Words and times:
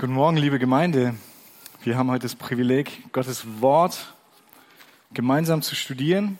Guten 0.00 0.12
Morgen, 0.12 0.36
liebe 0.36 0.60
Gemeinde. 0.60 1.16
Wir 1.82 1.98
haben 1.98 2.08
heute 2.08 2.22
das 2.22 2.36
Privileg, 2.36 3.10
Gottes 3.10 3.60
Wort 3.60 4.14
gemeinsam 5.12 5.60
zu 5.60 5.74
studieren. 5.74 6.38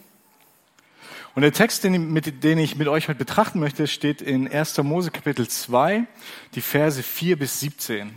Und 1.34 1.42
der 1.42 1.52
Text, 1.52 1.83
den, 1.83 2.13
mit, 2.13 2.44
den 2.44 2.58
ich 2.58 2.76
mit 2.76 2.86
euch 2.86 3.08
heute 3.08 3.18
betrachten 3.18 3.58
möchte, 3.58 3.89
steht 3.89 4.23
in 4.23 4.47
1. 4.47 4.79
Mose 4.84 5.10
Kapitel 5.10 5.49
2, 5.49 6.07
die 6.55 6.60
Verse 6.60 7.02
4 7.02 7.36
bis 7.36 7.58
17. 7.58 8.16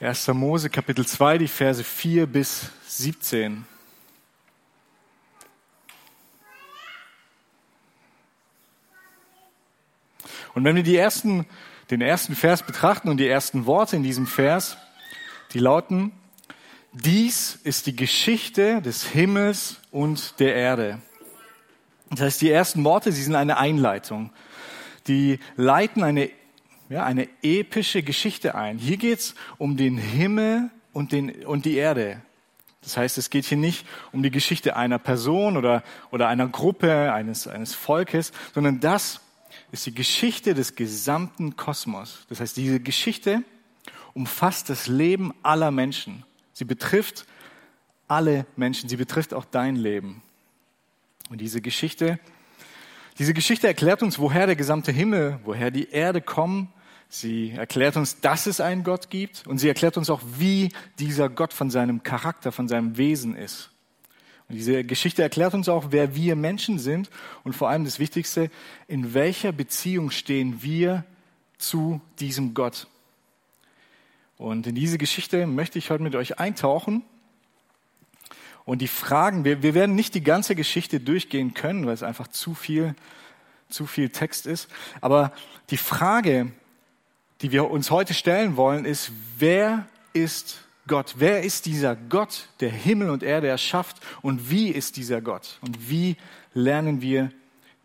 1. 0.00 0.26
Mose 0.26 0.68
Kapitel 0.68 1.06
2, 1.06 1.38
die 1.38 1.46
Verse 1.46 1.84
4 1.84 2.26
bis 2.26 2.72
17. 2.88 3.64
Und 10.54 10.64
wenn 10.64 10.74
wir 10.74 10.82
die 10.82 10.96
ersten 10.96 11.46
den 11.92 12.00
ersten 12.00 12.34
Vers 12.34 12.62
betrachten 12.62 13.10
und 13.10 13.18
die 13.18 13.28
ersten 13.28 13.66
Worte 13.66 13.96
in 13.96 14.02
diesem 14.02 14.26
Vers, 14.26 14.78
die 15.52 15.58
lauten, 15.58 16.10
dies 16.92 17.58
ist 17.64 17.86
die 17.86 17.94
Geschichte 17.94 18.80
des 18.80 19.04
Himmels 19.04 19.76
und 19.90 20.40
der 20.40 20.54
Erde. 20.54 21.02
Das 22.08 22.22
heißt, 22.22 22.40
die 22.40 22.50
ersten 22.50 22.82
Worte, 22.84 23.12
sie 23.12 23.22
sind 23.22 23.34
eine 23.34 23.58
Einleitung. 23.58 24.32
Die 25.06 25.38
leiten 25.56 26.02
eine, 26.02 26.30
ja, 26.88 27.04
eine 27.04 27.28
epische 27.42 28.02
Geschichte 28.02 28.54
ein. 28.54 28.78
Hier 28.78 28.96
geht's 28.96 29.34
um 29.58 29.76
den 29.76 29.98
Himmel 29.98 30.70
und, 30.94 31.12
den, 31.12 31.44
und 31.44 31.66
die 31.66 31.76
Erde. 31.76 32.22
Das 32.80 32.96
heißt, 32.96 33.18
es 33.18 33.28
geht 33.28 33.44
hier 33.44 33.58
nicht 33.58 33.86
um 34.12 34.22
die 34.22 34.30
Geschichte 34.30 34.76
einer 34.76 34.98
Person 34.98 35.58
oder, 35.58 35.82
oder 36.10 36.28
einer 36.28 36.48
Gruppe, 36.48 37.12
eines, 37.12 37.46
eines 37.46 37.74
Volkes, 37.74 38.32
sondern 38.54 38.80
das 38.80 39.20
ist 39.72 39.86
die 39.86 39.94
Geschichte 39.94 40.54
des 40.54 40.76
gesamten 40.76 41.56
Kosmos. 41.56 42.26
Das 42.28 42.40
heißt, 42.40 42.56
diese 42.56 42.78
Geschichte 42.78 43.42
umfasst 44.14 44.68
das 44.68 44.86
Leben 44.86 45.32
aller 45.42 45.70
Menschen. 45.70 46.24
Sie 46.52 46.66
betrifft 46.66 47.26
alle 48.06 48.46
Menschen. 48.54 48.88
Sie 48.90 48.96
betrifft 48.96 49.32
auch 49.32 49.46
dein 49.46 49.76
Leben. 49.76 50.22
Und 51.30 51.40
diese 51.40 51.62
Geschichte, 51.62 52.20
diese 53.18 53.32
Geschichte 53.32 53.66
erklärt 53.66 54.02
uns, 54.02 54.18
woher 54.18 54.46
der 54.46 54.56
gesamte 54.56 54.92
Himmel, 54.92 55.40
woher 55.44 55.70
die 55.70 55.88
Erde 55.88 56.20
kommen. 56.20 56.70
Sie 57.08 57.52
erklärt 57.52 57.96
uns, 57.96 58.20
dass 58.20 58.46
es 58.46 58.60
einen 58.60 58.84
Gott 58.84 59.08
gibt. 59.08 59.46
Und 59.46 59.56
sie 59.58 59.68
erklärt 59.68 59.96
uns 59.96 60.10
auch, 60.10 60.20
wie 60.38 60.68
dieser 60.98 61.30
Gott 61.30 61.54
von 61.54 61.70
seinem 61.70 62.02
Charakter, 62.02 62.52
von 62.52 62.68
seinem 62.68 62.98
Wesen 62.98 63.34
ist. 63.34 63.71
Und 64.48 64.56
diese 64.56 64.84
Geschichte 64.84 65.22
erklärt 65.22 65.54
uns 65.54 65.68
auch, 65.68 65.86
wer 65.90 66.14
wir 66.14 66.36
Menschen 66.36 66.78
sind 66.78 67.10
und 67.44 67.54
vor 67.54 67.68
allem 67.68 67.84
das 67.84 67.98
Wichtigste, 67.98 68.50
in 68.88 69.14
welcher 69.14 69.52
Beziehung 69.52 70.10
stehen 70.10 70.62
wir 70.62 71.04
zu 71.58 72.00
diesem 72.18 72.54
Gott. 72.54 72.86
Und 74.36 74.66
in 74.66 74.74
diese 74.74 74.98
Geschichte 74.98 75.46
möchte 75.46 75.78
ich 75.78 75.90
heute 75.90 76.02
mit 76.02 76.16
euch 76.16 76.38
eintauchen 76.38 77.02
und 78.64 78.80
die 78.80 78.88
Fragen, 78.88 79.44
wir, 79.44 79.62
wir 79.62 79.74
werden 79.74 79.94
nicht 79.94 80.14
die 80.14 80.22
ganze 80.22 80.54
Geschichte 80.54 81.00
durchgehen 81.00 81.54
können, 81.54 81.86
weil 81.86 81.94
es 81.94 82.02
einfach 82.02 82.28
zu 82.28 82.54
viel, 82.54 82.94
zu 83.68 83.86
viel 83.86 84.10
Text 84.10 84.46
ist, 84.46 84.68
aber 85.00 85.32
die 85.70 85.76
Frage, 85.76 86.52
die 87.40 87.52
wir 87.52 87.70
uns 87.70 87.90
heute 87.90 88.14
stellen 88.14 88.56
wollen, 88.56 88.84
ist, 88.84 89.10
wer 89.38 89.86
ist 90.12 90.61
Gott? 90.86 91.14
Wer 91.18 91.42
ist 91.42 91.66
dieser 91.66 91.96
Gott, 91.96 92.48
der 92.60 92.70
Himmel 92.70 93.10
und 93.10 93.22
Erde 93.22 93.48
erschafft? 93.48 93.98
Und 94.20 94.50
wie 94.50 94.68
ist 94.68 94.96
dieser 94.96 95.20
Gott? 95.20 95.58
Und 95.60 95.88
wie 95.88 96.16
lernen 96.54 97.00
wir 97.00 97.30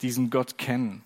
diesen 0.01 0.29
Gott 0.29 0.57
kennen? 0.57 1.03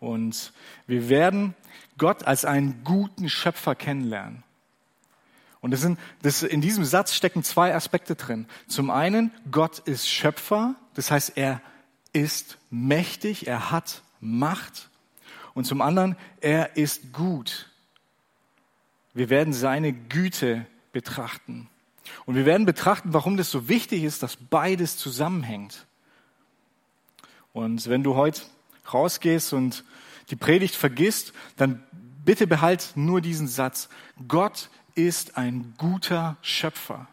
Und 0.00 0.52
wir 0.86 1.08
werden 1.08 1.54
Gott 1.96 2.24
als 2.24 2.44
einen 2.44 2.82
guten 2.84 3.28
Schöpfer 3.28 3.74
kennenlernen. 3.74 4.42
Und 5.60 5.70
das 5.70 5.80
sind, 5.80 5.98
das, 6.20 6.42
in 6.42 6.60
diesem 6.60 6.84
Satz 6.84 7.14
stecken 7.14 7.42
zwei 7.42 7.74
Aspekte 7.74 8.16
drin. 8.16 8.46
Zum 8.68 8.90
einen, 8.90 9.30
Gott 9.50 9.78
ist 9.78 10.06
Schöpfer, 10.06 10.74
das 10.94 11.10
heißt, 11.10 11.38
er 11.38 11.62
ist 12.12 12.58
mächtig, 12.70 13.46
er 13.46 13.70
hat 13.70 14.02
Macht. 14.20 14.90
Und 15.54 15.64
zum 15.64 15.80
anderen, 15.80 16.16
er 16.40 16.76
ist 16.76 17.12
gut. 17.12 17.70
Wir 19.14 19.30
werden 19.30 19.52
seine 19.52 19.92
Güte 19.92 20.66
betrachten. 20.92 21.68
Und 22.26 22.34
wir 22.34 22.44
werden 22.44 22.66
betrachten, 22.66 23.14
warum 23.14 23.36
das 23.36 23.50
so 23.50 23.68
wichtig 23.68 24.02
ist, 24.02 24.22
dass 24.22 24.36
beides 24.36 24.96
zusammenhängt. 24.96 25.86
Und 27.52 27.88
wenn 27.88 28.02
du 28.02 28.16
heute 28.16 28.42
rausgehst 28.92 29.52
und 29.52 29.84
die 30.30 30.36
Predigt 30.36 30.74
vergisst, 30.74 31.32
dann 31.56 31.82
bitte 32.24 32.46
behalt 32.46 32.92
nur 32.96 33.20
diesen 33.20 33.48
Satz. 33.48 33.88
Gott 34.28 34.68
ist 34.94 35.36
ein 35.36 35.74
guter 35.78 36.36
Schöpfer. 36.42 37.06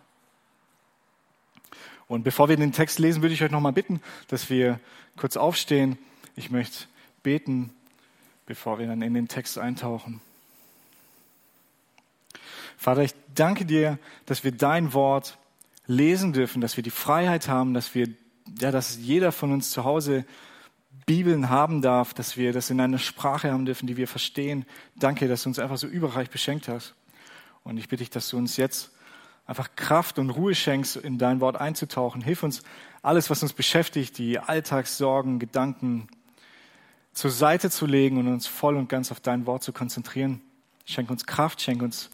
Und 2.07 2.23
bevor 2.23 2.50
wir 2.50 2.57
den 2.57 2.73
Text 2.73 3.00
lesen, 3.00 3.22
würde 3.22 3.33
ich 3.33 3.44
euch 3.44 3.51
nochmal 3.51 3.73
bitten, 3.73 4.01
dass 4.28 4.50
wir 4.50 4.79
kurz 5.16 5.38
aufstehen. 5.38 5.97
Ich 6.35 6.51
möchte 6.51 6.85
beten, 7.23 7.73
bevor 8.45 8.79
wir 8.79 8.88
dann 8.88 9.01
in 9.01 9.13
den 9.13 9.28
Text 9.28 9.57
eintauchen. 9.57 10.19
Vater, 12.81 13.03
ich 13.03 13.14
danke 13.36 13.64
dir, 13.64 14.00
dass 14.25 14.44
wir 14.44 14.52
dein 14.52 14.96
Wort 14.96 15.38
lesen 15.86 16.34
dürfen, 16.34 16.62
dass 16.62 16.78
wir 16.78 16.84
die 16.84 16.90
Freiheit 16.90 17.47
haben, 17.47 17.75
dass 17.75 17.94
wir, 17.94 18.08
ja, 18.59 18.72
dass 18.72 18.97
jeder 18.97 19.31
von 19.31 19.52
uns 19.52 19.69
zu 19.69 19.84
Hause 19.84 20.25
Bibeln 21.06 21.52
haben 21.52 21.84
darf, 21.84 22.16
dass 22.16 22.38
wir 22.38 22.53
das 22.53 22.72
in 22.72 22.81
einer 22.81 22.97
Sprache 22.97 23.52
haben 23.52 23.66
dürfen, 23.66 23.86
die 23.86 23.97
wir 23.97 24.08
verstehen. 24.08 24.66
Danke, 24.96 25.28
dass 25.28 25.44
du 25.44 25.50
uns 25.50 25.59
einfach 25.59 25.78
so 25.78 25.86
überreich 25.86 26.31
beschenkt 26.31 26.69
hast. 26.69 26.96
Und 27.64 27.78
ich 27.78 27.88
bitte 27.88 28.02
dich, 28.02 28.09
dass 28.09 28.30
du 28.30 28.38
uns 28.38 28.58
jetzt 28.58 28.90
einfach 29.46 29.75
Kraft 29.75 30.18
und 30.18 30.31
Ruhe 30.31 30.56
schenkst, 30.56 30.96
in 30.96 31.19
dein 31.19 31.40
Wort 31.40 31.62
einzutauchen. 31.62 32.24
Hilf 32.24 32.42
uns, 32.42 32.63
alles, 33.03 33.30
was 33.30 33.44
uns 33.44 33.53
beschäftigt, 33.53 34.18
die 34.18 34.40
Alltagssorgen, 34.40 35.38
Gedanken 35.38 36.08
zur 37.13 37.30
Seite 37.30 37.69
zu 37.69 37.86
legen 37.86 38.18
und 38.18 38.28
uns 38.28 38.48
voll 38.48 38.75
und 38.75 38.90
ganz 38.90 39.12
auf 39.12 39.19
dein 39.19 39.46
Wort 39.46 39.62
zu 39.62 39.72
konzentrieren. 39.72 40.42
Schenk 40.86 41.12
uns 41.12 41.28
Kraft, 41.28 41.62
schenk 41.62 41.84
uns 41.84 42.09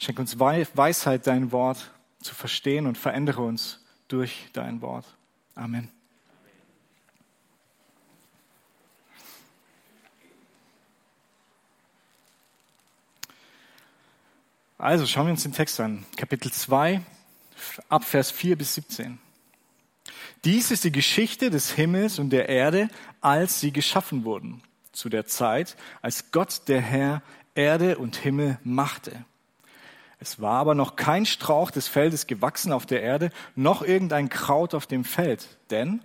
Schenk 0.00 0.18
uns 0.18 0.38
Weisheit, 0.38 1.26
dein 1.26 1.52
Wort 1.52 1.90
zu 2.22 2.34
verstehen 2.34 2.86
und 2.86 2.96
verändere 2.96 3.42
uns 3.42 3.84
durch 4.08 4.48
dein 4.54 4.80
Wort. 4.80 5.04
Amen. 5.54 5.90
Also 14.78 15.04
schauen 15.04 15.26
wir 15.26 15.32
uns 15.32 15.42
den 15.42 15.52
Text 15.52 15.78
an. 15.80 16.06
Kapitel 16.16 16.50
2, 16.50 17.02
ab 17.90 18.04
Vers 18.04 18.30
4 18.30 18.56
bis 18.56 18.76
17. 18.76 19.18
Dies 20.44 20.70
ist 20.70 20.84
die 20.84 20.92
Geschichte 20.92 21.50
des 21.50 21.72
Himmels 21.72 22.18
und 22.18 22.30
der 22.30 22.48
Erde, 22.48 22.88
als 23.20 23.60
sie 23.60 23.70
geschaffen 23.70 24.24
wurden, 24.24 24.62
zu 24.92 25.10
der 25.10 25.26
Zeit, 25.26 25.76
als 26.00 26.32
Gott 26.32 26.62
der 26.68 26.80
Herr 26.80 27.22
Erde 27.54 27.98
und 27.98 28.16
Himmel 28.16 28.58
machte. 28.64 29.26
Es 30.20 30.40
war 30.40 30.58
aber 30.58 30.74
noch 30.74 30.96
kein 30.96 31.24
Strauch 31.24 31.70
des 31.70 31.88
Feldes 31.88 32.26
gewachsen 32.26 32.72
auf 32.72 32.84
der 32.84 33.02
Erde, 33.02 33.30
noch 33.56 33.82
irgendein 33.82 34.28
Kraut 34.28 34.74
auf 34.74 34.86
dem 34.86 35.04
Feld, 35.04 35.58
denn 35.70 36.02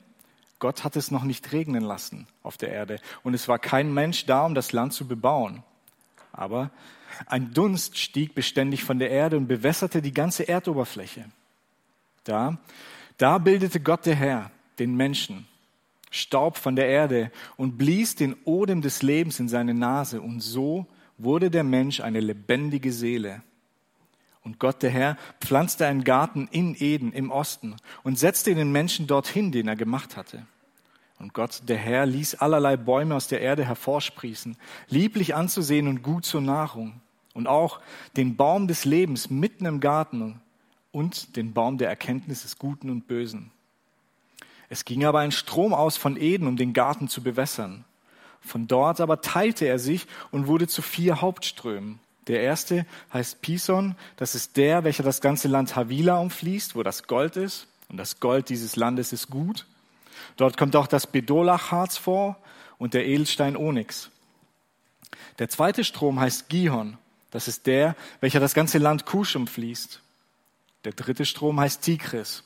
Gott 0.60 0.86
hat 0.86 0.96
es 0.96 1.12
noch 1.12 1.26
nicht 1.26 1.52
regnen 1.52 1.84
lassen 1.84 2.28
auf 2.42 2.56
der 2.56 2.70
Erde 2.70 3.00
und 3.24 3.34
es 3.34 3.50
war 3.50 3.60
kein 3.60 3.94
Mensch 3.94 4.26
da, 4.26 4.46
um 4.46 4.56
das 4.56 4.72
Land 4.72 4.94
zu 4.94 5.06
bebauen. 5.06 5.64
Aber 6.32 6.72
ein 7.28 7.54
Dunst 7.54 7.98
stieg 7.98 8.34
beständig 8.36 8.86
von 8.86 9.00
der 9.00 9.10
Erde 9.10 9.36
und 9.36 9.48
bewässerte 9.48 10.02
die 10.02 10.14
ganze 10.14 10.48
Erdoberfläche. 10.48 11.26
Da, 12.24 12.58
da 13.18 13.38
bildete 13.38 13.82
Gott 13.82 14.06
der 14.06 14.16
Herr 14.16 14.52
den 14.80 14.96
Menschen, 14.96 15.46
Staub 16.10 16.58
von 16.58 16.78
der 16.78 16.88
Erde 16.88 17.32
und 17.58 17.78
blies 17.78 18.16
den 18.16 18.36
Odem 18.46 18.82
des 18.82 19.02
Lebens 19.02 19.42
in 19.42 19.50
seine 19.50 19.74
Nase 19.74 20.22
und 20.22 20.40
so 20.40 20.86
wurde 21.18 21.52
der 21.52 21.66
Mensch 21.66 22.00
eine 22.00 22.22
lebendige 22.22 22.94
Seele. 22.94 23.42
Und 24.46 24.60
Gott, 24.60 24.84
der 24.84 24.92
Herr, 24.92 25.18
pflanzte 25.42 25.88
einen 25.88 26.04
Garten 26.04 26.48
in 26.52 26.76
Eden 26.80 27.12
im 27.12 27.32
Osten 27.32 27.76
und 28.04 28.20
setzte 28.20 28.54
den 28.54 28.72
Menschen 28.72 29.08
dorthin, 29.08 29.52
den 29.52 29.68
er 29.68 29.76
gemacht 29.76 30.16
hatte. 30.16 30.46
Und 31.18 31.34
Gott, 31.34 31.64
der 31.68 31.78
Herr, 31.78 32.06
ließ 32.06 32.36
allerlei 32.36 32.78
Bäume 32.78 33.16
aus 33.16 33.28
der 33.28 33.42
Erde 33.42 33.66
hervorsprießen, 33.66 34.56
lieblich 34.88 35.34
anzusehen 35.34 35.88
und 35.88 36.04
gut 36.04 36.26
zur 36.26 36.42
Nahrung. 36.42 37.02
Und 37.34 37.48
auch 37.48 37.80
den 38.16 38.36
Baum 38.36 38.68
des 38.68 38.86
Lebens 38.86 39.32
mitten 39.32 39.66
im 39.66 39.80
Garten 39.80 40.40
und 40.92 41.36
den 41.36 41.54
Baum 41.54 41.80
der 41.80 41.90
Erkenntnis 41.90 42.44
des 42.44 42.60
Guten 42.60 42.92
und 42.92 43.08
Bösen. 43.08 43.52
Es 44.70 44.86
ging 44.86 45.06
aber 45.06 45.20
ein 45.20 45.32
Strom 45.32 45.74
aus 45.74 45.98
von 45.98 46.18
Eden, 46.18 46.48
um 46.48 46.56
den 46.56 46.74
Garten 46.74 47.08
zu 47.08 47.24
bewässern. 47.24 47.84
Von 48.42 48.68
dort 48.68 49.02
aber 49.02 49.22
teilte 49.22 49.66
er 49.66 49.80
sich 49.80 50.06
und 50.30 50.46
wurde 50.46 50.68
zu 50.68 50.84
vier 50.84 51.22
Hauptströmen. 51.22 52.00
Der 52.28 52.42
erste 52.42 52.86
heißt 53.14 53.42
Pison, 53.42 53.96
das 54.18 54.34
ist 54.36 54.58
der, 54.58 54.84
welcher 54.84 55.04
das 55.04 55.22
ganze 55.22 55.48
Land 55.48 55.76
Havila 55.76 56.18
umfließt, 56.20 56.76
wo 56.76 56.84
das 56.84 57.04
Gold 57.04 57.38
ist. 57.38 57.68
Und 57.90 57.98
das 57.98 58.20
Gold 58.20 58.50
dieses 58.50 58.76
Landes 58.76 59.14
ist 59.14 59.30
gut. 59.30 59.66
Dort 60.38 60.58
kommt 60.58 60.76
auch 60.76 60.88
das 60.88 61.08
Bedolachharz 61.08 61.98
vor 61.98 62.38
und 62.78 62.94
der 62.94 63.06
Edelstein 63.06 63.56
Onyx. 63.56 64.10
Der 65.40 65.50
zweite 65.50 65.84
Strom 65.84 66.20
heißt 66.20 66.50
Gihon. 66.50 66.98
Das 67.32 67.48
ist 67.48 67.68
der, 67.68 67.96
welcher 68.22 68.40
das 68.40 68.54
ganze 68.54 68.78
Land 68.78 69.06
Kusch 69.06 69.36
umfließt. 69.36 70.02
Der 70.86 70.94
dritte 70.94 71.26
Strom 71.26 71.60
heißt 71.60 71.82
Tigris. 71.82 72.44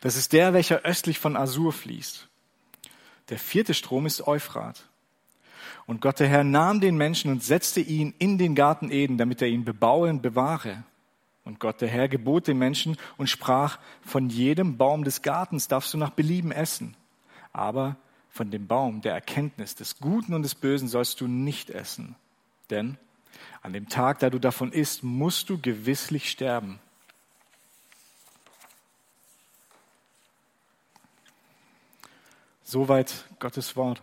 Das 0.00 0.16
ist 0.16 0.32
der, 0.32 0.52
welcher 0.52 0.80
östlich 0.80 1.18
von 1.18 1.36
Asur 1.36 1.72
fließt. 1.72 2.28
Der 3.28 3.38
vierte 3.38 3.74
Strom 3.74 4.06
ist 4.06 4.26
Euphrat. 4.26 4.84
Und 5.86 6.00
Gott 6.00 6.20
der 6.20 6.28
Herr 6.28 6.44
nahm 6.44 6.80
den 6.80 6.96
Menschen 6.96 7.30
und 7.30 7.42
setzte 7.42 7.80
ihn 7.80 8.14
in 8.18 8.38
den 8.38 8.54
Garten 8.54 8.90
Eden, 8.90 9.18
damit 9.18 9.42
er 9.42 9.48
ihn 9.48 9.64
bebaue 9.64 10.10
und 10.10 10.22
bewahre. 10.22 10.84
Und 11.44 11.58
Gott 11.58 11.80
der 11.80 11.88
Herr 11.88 12.08
gebot 12.08 12.46
den 12.46 12.58
Menschen 12.58 12.96
und 13.16 13.28
sprach, 13.28 13.78
von 14.02 14.28
jedem 14.28 14.76
Baum 14.76 15.04
des 15.04 15.22
Gartens 15.22 15.68
darfst 15.68 15.92
du 15.92 15.98
nach 15.98 16.10
Belieben 16.10 16.52
essen, 16.52 16.96
aber 17.52 17.96
von 18.30 18.50
dem 18.50 18.66
Baum 18.66 19.02
der 19.02 19.12
Erkenntnis 19.12 19.74
des 19.74 19.98
Guten 19.98 20.34
und 20.34 20.42
des 20.42 20.54
Bösen 20.54 20.88
sollst 20.88 21.20
du 21.20 21.26
nicht 21.26 21.70
essen. 21.70 22.14
Denn 22.70 22.96
an 23.60 23.72
dem 23.72 23.88
Tag, 23.88 24.20
da 24.20 24.30
du 24.30 24.38
davon 24.38 24.72
isst, 24.72 25.02
musst 25.02 25.50
du 25.50 25.60
gewisslich 25.60 26.30
sterben. 26.30 26.78
Soweit 32.64 33.26
Gottes 33.38 33.76
Wort. 33.76 34.02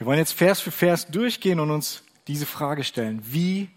Wir 0.00 0.06
wollen 0.06 0.18
jetzt 0.18 0.32
Vers 0.32 0.60
für 0.60 0.70
Vers 0.70 1.08
durchgehen 1.08 1.60
und 1.60 1.70
uns 1.70 2.04
diese 2.26 2.46
Frage 2.46 2.84
stellen. 2.84 3.20
Wie 3.22 3.68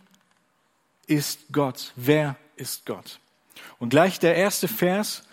ist 1.05 1.51
Gott? 1.51 1.91
Wer 1.97 2.37
ist 2.55 2.85
Gott? 2.85 3.19
Und 3.77 3.89
gleich 3.89 4.21
der 4.21 4.33
erste 4.33 4.69
Vers 4.69 5.23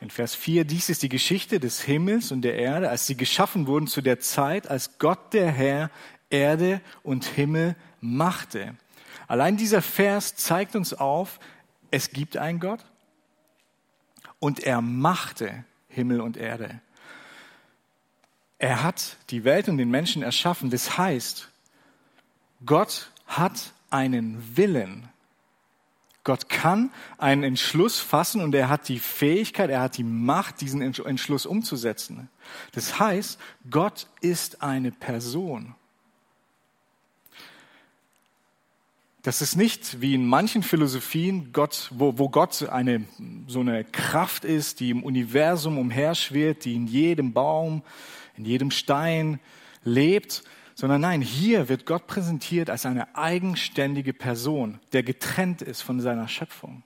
in 0.00 0.08
Vers 0.08 0.34
4, 0.34 0.64
dies 0.64 0.88
ist 0.88 1.02
die 1.02 1.10
Geschichte 1.10 1.60
des 1.60 1.82
Himmels 1.82 2.32
und 2.32 2.40
der 2.40 2.56
Erde, 2.56 2.88
als 2.88 3.06
sie 3.06 3.18
geschaffen 3.18 3.66
wurden 3.66 3.86
zu 3.86 4.00
der 4.00 4.18
Zeit, 4.18 4.66
als 4.66 4.98
Gott 4.98 5.34
der 5.34 5.50
Herr 5.50 5.90
Erde 6.30 6.80
und 7.02 7.26
Himmel 7.26 7.76
machte. 8.00 8.76
Allein 9.28 9.58
dieser 9.58 9.82
Vers 9.82 10.36
zeigt 10.36 10.74
uns 10.74 10.94
auf, 10.94 11.38
es 11.90 12.12
gibt 12.12 12.38
einen 12.38 12.60
Gott 12.60 12.82
und 14.38 14.60
er 14.60 14.80
machte 14.80 15.66
Himmel 15.86 16.22
und 16.22 16.38
Erde. 16.38 16.80
Er 18.64 18.82
hat 18.82 19.18
die 19.28 19.44
Welt 19.44 19.68
und 19.68 19.76
den 19.76 19.90
Menschen 19.90 20.22
erschaffen. 20.22 20.70
Das 20.70 20.96
heißt, 20.96 21.50
Gott 22.64 23.10
hat 23.26 23.74
einen 23.90 24.56
Willen. 24.56 25.10
Gott 26.24 26.48
kann 26.48 26.90
einen 27.18 27.42
Entschluss 27.42 27.98
fassen 27.98 28.40
und 28.40 28.54
er 28.54 28.70
hat 28.70 28.88
die 28.88 29.00
Fähigkeit, 29.00 29.68
er 29.68 29.82
hat 29.82 29.98
die 29.98 30.02
Macht, 30.02 30.62
diesen 30.62 30.80
Entschluss 30.80 31.44
umzusetzen. 31.44 32.30
Das 32.72 32.98
heißt, 32.98 33.38
Gott 33.70 34.06
ist 34.22 34.62
eine 34.62 34.92
Person. 34.92 35.74
Das 39.20 39.42
ist 39.42 39.56
nicht 39.56 40.00
wie 40.00 40.14
in 40.14 40.26
manchen 40.26 40.62
Philosophien 40.62 41.52
Gott, 41.52 41.90
wo, 41.92 42.16
wo 42.16 42.30
Gott 42.30 42.66
eine, 42.70 43.04
so 43.46 43.60
eine 43.60 43.84
Kraft 43.84 44.46
ist, 44.46 44.80
die 44.80 44.88
im 44.88 45.02
Universum 45.02 45.76
umherschwirrt, 45.76 46.64
die 46.64 46.76
in 46.76 46.86
jedem 46.86 47.34
Baum, 47.34 47.82
in 48.36 48.44
jedem 48.44 48.70
Stein 48.70 49.40
lebt, 49.84 50.44
sondern 50.74 51.00
nein, 51.00 51.20
hier 51.20 51.68
wird 51.68 51.86
Gott 51.86 52.06
präsentiert 52.06 52.68
als 52.68 52.84
eine 52.86 53.16
eigenständige 53.16 54.12
Person, 54.12 54.80
der 54.92 55.02
getrennt 55.02 55.62
ist 55.62 55.82
von 55.82 56.00
seiner 56.00 56.28
Schöpfung. 56.28 56.82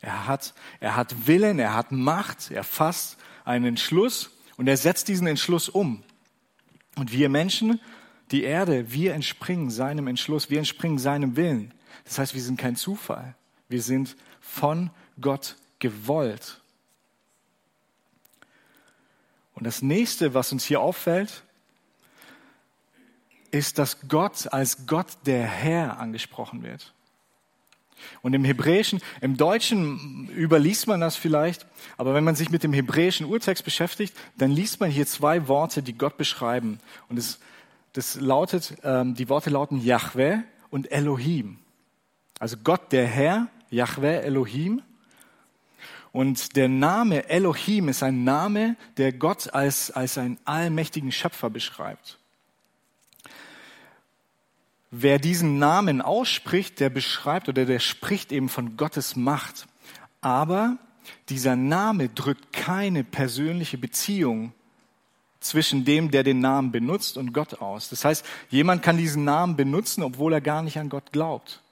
Er 0.00 0.26
hat, 0.26 0.54
er 0.80 0.96
hat 0.96 1.26
Willen, 1.26 1.58
er 1.58 1.74
hat 1.74 1.92
Macht, 1.92 2.50
er 2.50 2.64
fasst 2.64 3.18
einen 3.44 3.66
Entschluss 3.66 4.30
und 4.56 4.66
er 4.66 4.76
setzt 4.76 5.08
diesen 5.08 5.26
Entschluss 5.26 5.68
um. 5.68 6.02
Und 6.96 7.12
wir 7.12 7.28
Menschen, 7.28 7.80
die 8.30 8.42
Erde, 8.42 8.92
wir 8.92 9.14
entspringen 9.14 9.70
seinem 9.70 10.06
Entschluss, 10.06 10.50
wir 10.50 10.58
entspringen 10.58 10.98
seinem 10.98 11.36
Willen. 11.36 11.72
Das 12.04 12.18
heißt, 12.18 12.34
wir 12.34 12.42
sind 12.42 12.58
kein 12.58 12.76
Zufall. 12.76 13.34
Wir 13.68 13.82
sind 13.82 14.16
von 14.40 14.90
Gott 15.20 15.56
gewollt. 15.78 16.59
Und 19.60 19.66
das 19.66 19.82
nächste, 19.82 20.32
was 20.32 20.52
uns 20.52 20.64
hier 20.64 20.80
auffällt, 20.80 21.42
ist, 23.50 23.78
dass 23.78 24.08
Gott 24.08 24.50
als 24.52 24.86
Gott 24.86 25.18
der 25.26 25.42
Herr 25.42 26.00
angesprochen 26.00 26.62
wird. 26.62 26.94
Und 28.22 28.32
im 28.32 28.42
Hebräischen, 28.42 29.02
im 29.20 29.36
Deutschen 29.36 30.30
überliest 30.30 30.86
man 30.86 31.02
das 31.02 31.16
vielleicht, 31.16 31.66
aber 31.98 32.14
wenn 32.14 32.24
man 32.24 32.36
sich 32.36 32.48
mit 32.48 32.62
dem 32.62 32.72
hebräischen 32.72 33.26
Urtext 33.26 33.62
beschäftigt, 33.62 34.16
dann 34.38 34.50
liest 34.50 34.80
man 34.80 34.88
hier 34.88 35.06
zwei 35.06 35.46
Worte, 35.46 35.82
die 35.82 35.92
Gott 35.92 36.16
beschreiben. 36.16 36.78
Und 37.10 37.18
es, 37.18 37.38
das 37.92 38.18
lautet, 38.18 38.78
ähm, 38.82 39.14
die 39.14 39.28
Worte 39.28 39.50
lauten 39.50 39.82
Yahweh 39.82 40.38
und 40.70 40.90
Elohim. 40.90 41.58
Also 42.38 42.56
Gott 42.64 42.92
der 42.92 43.06
Herr, 43.06 43.48
Yahweh, 43.68 44.20
Elohim. 44.20 44.80
Und 46.12 46.56
der 46.56 46.68
Name 46.68 47.28
Elohim 47.28 47.88
ist 47.88 48.02
ein 48.02 48.24
Name, 48.24 48.76
der 48.96 49.12
Gott 49.12 49.54
als, 49.54 49.90
als 49.90 50.18
einen 50.18 50.38
allmächtigen 50.44 51.12
Schöpfer 51.12 51.50
beschreibt. 51.50 52.18
Wer 54.90 55.20
diesen 55.20 55.58
Namen 55.58 56.02
ausspricht, 56.02 56.80
der 56.80 56.90
beschreibt 56.90 57.48
oder 57.48 57.64
der 57.64 57.78
spricht 57.78 58.32
eben 58.32 58.48
von 58.48 58.76
Gottes 58.76 59.14
Macht. 59.14 59.66
Aber 60.20 60.78
dieser 61.28 61.54
Name 61.54 62.08
drückt 62.08 62.52
keine 62.52 63.04
persönliche 63.04 63.78
Beziehung 63.78 64.52
zwischen 65.38 65.84
dem, 65.84 66.10
der 66.10 66.24
den 66.24 66.40
Namen 66.40 66.72
benutzt 66.72 67.16
und 67.16 67.32
Gott 67.32 67.60
aus. 67.60 67.88
Das 67.88 68.04
heißt, 68.04 68.26
jemand 68.50 68.82
kann 68.82 68.98
diesen 68.98 69.24
Namen 69.24 69.56
benutzen, 69.56 70.02
obwohl 70.02 70.32
er 70.32 70.40
gar 70.40 70.62
nicht 70.62 70.78
an 70.78 70.88
Gott 70.88 71.12
glaubt. 71.12 71.62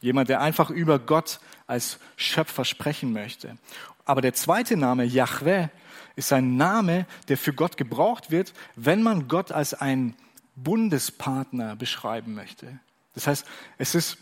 Jemand, 0.00 0.28
der 0.28 0.40
einfach 0.40 0.70
über 0.70 0.98
Gott 0.98 1.40
als 1.66 1.98
Schöpfer 2.16 2.64
sprechen 2.64 3.12
möchte. 3.12 3.56
Aber 4.04 4.20
der 4.20 4.34
zweite 4.34 4.76
Name, 4.76 5.04
Yahweh, 5.04 5.68
ist 6.16 6.32
ein 6.32 6.56
Name, 6.56 7.06
der 7.28 7.38
für 7.38 7.52
Gott 7.52 7.76
gebraucht 7.76 8.30
wird, 8.30 8.52
wenn 8.76 9.02
man 9.02 9.28
Gott 9.28 9.52
als 9.52 9.74
einen 9.74 10.16
Bundespartner 10.56 11.76
beschreiben 11.76 12.34
möchte. 12.34 12.78
Das 13.14 13.26
heißt, 13.26 13.46
es 13.78 13.94
ist, 13.94 14.18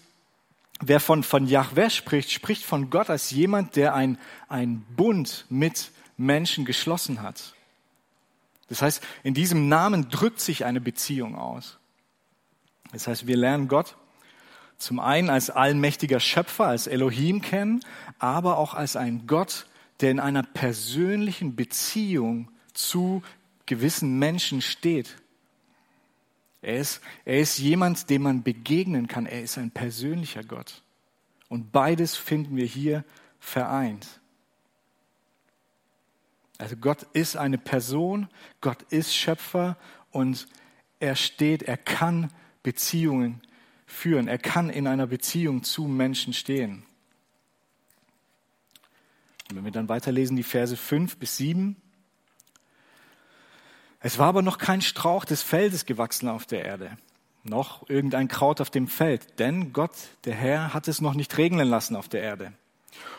wer 0.81 1.01
von, 1.01 1.23
von 1.23 1.47
Yahweh 1.47 1.91
spricht, 1.91 2.31
spricht 2.31 2.65
von 2.65 2.91
Gott 2.91 3.11
als 3.11 3.31
jemand, 3.31 3.77
der 3.77 3.95
ein, 3.95 4.19
ein 4.49 4.85
Bund 4.97 5.47
mit 5.49 5.91
Menschen 6.17 6.65
geschlossen 6.65 7.23
hat. 7.23 7.55
Das 8.69 8.83
heißt, 8.83 9.03
in 9.23 9.35
diesem 9.35 9.69
Namen 9.69 10.11
drückt 10.11 10.41
sich 10.41 10.65
eine 10.65 10.81
Beziehung 10.81 11.37
aus. 11.37 11.79
Das 12.93 13.07
heißt, 13.07 13.27
wir 13.27 13.37
lernen 13.37 13.69
Gott 13.69 13.97
zum 14.79 15.01
einen 15.01 15.29
als 15.29 15.51
allmächtiger 15.51 16.21
Schöpfer, 16.21 16.67
als 16.67 16.87
Elohim 16.87 17.43
kennen, 17.43 17.81
aber 18.19 18.59
auch 18.59 18.75
als 18.75 18.97
ein 18.97 19.27
Gott, 19.27 19.67
der 20.01 20.13
in 20.13 20.21
einer 20.21 20.45
persönlichen 20.45 21.57
Beziehung 21.57 22.49
zu 22.73 23.23
gewissen 23.67 24.19
Menschen 24.19 24.63
steht. 24.63 25.17
Er 26.63 26.79
ist, 26.79 27.01
er 27.25 27.41
ist 27.41 27.59
jemand, 27.59 28.09
dem 28.09 28.23
man 28.23 28.43
begegnen 28.43 29.09
kann. 29.09 29.27
Er 29.27 29.43
ist 29.43 29.59
ein 29.59 29.71
persönlicher 29.71 30.43
Gott. 30.43 30.83
Und 31.49 31.73
beides 31.73 32.17
finden 32.17 32.57
wir 32.57 32.67
hier 32.67 33.05
vereint. 33.41 34.21
Also 36.59 36.77
Gott 36.77 37.05
ist 37.13 37.37
eine 37.37 37.59
Person, 37.59 38.29
Gott 38.61 38.83
ist 38.91 39.15
Schöpfer 39.15 39.77
und 40.11 40.49
er 40.99 41.15
steht, 41.15 41.63
er 41.63 41.77
kann 41.77 42.33
Beziehungen 42.65 43.41
führen. 43.89 44.29
Er 44.29 44.39
kann 44.39 44.71
in 44.71 44.87
einer 44.87 45.09
Beziehung 45.09 45.65
zu 45.65 45.85
Menschen 45.85 46.33
stehen. 46.33 46.85
Und 49.51 49.57
wenn 49.57 49.65
wir 49.65 49.73
dann 49.73 49.89
weiterlesen, 49.89 50.37
die 50.37 50.43
Verse 50.43 50.77
5 50.77 51.17
bis 51.17 51.39
7. 51.39 51.77
Es 54.01 54.19
war 54.19 54.29
aber 54.29 54.43
noch 54.43 54.59
kein 54.59 54.83
Strauch 54.83 55.25
des 55.25 55.43
Feldes 55.43 55.87
gewachsen 55.87 56.29
auf 56.29 56.47
der 56.47 56.65
Erde, 56.65 56.97
noch 57.43 57.89
irgendein 57.89 58.29
Kraut 58.29 58.61
auf 58.61 58.71
dem 58.71 58.87
Feld, 58.87 59.41
denn 59.41 59.73
Gott, 59.73 59.91
der 60.25 60.35
Herr, 60.35 60.73
hat 60.73 60.87
es 60.87 61.01
noch 61.01 61.15
nicht 61.15 61.37
regnen 61.37 61.67
lassen 61.67 61.97
auf 61.97 62.09
der 62.09 62.23
Erde. 62.23 62.53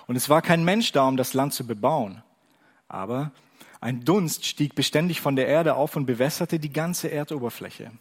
Und 0.07 0.15
es 0.15 0.29
war 0.29 0.41
kein 0.41 0.63
Mensch 0.63 0.91
da, 0.93 1.07
um 1.07 1.17
das 1.17 1.33
Land 1.33 1.53
zu 1.53 1.67
bebauen. 1.67 2.23
Aber 2.87 3.31
ein 3.81 4.05
Dunst 4.05 4.45
stieg 4.45 4.75
beständig 4.75 5.19
von 5.19 5.35
der 5.35 5.47
Erde 5.47 5.75
auf 5.75 5.95
und 5.95 6.05
bewässerte 6.05 6.59
die 6.59 6.71
ganze 6.71 7.09
Erdoberfläche. 7.09 7.91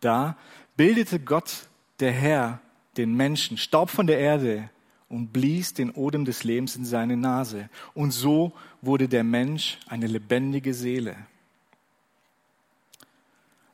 Da 0.00 0.36
bildete 0.76 1.18
Gott, 1.18 1.68
der 2.00 2.12
Herr, 2.12 2.60
den 2.96 3.14
Menschen, 3.14 3.56
Staub 3.56 3.90
von 3.90 4.06
der 4.06 4.18
Erde 4.18 4.70
und 5.08 5.32
blies 5.32 5.74
den 5.74 5.90
Odem 5.90 6.24
des 6.24 6.44
Lebens 6.44 6.76
in 6.76 6.84
seine 6.84 7.16
Nase. 7.16 7.68
Und 7.94 8.12
so 8.12 8.52
wurde 8.82 9.08
der 9.08 9.24
Mensch 9.24 9.78
eine 9.88 10.06
lebendige 10.06 10.74
Seele. 10.74 11.16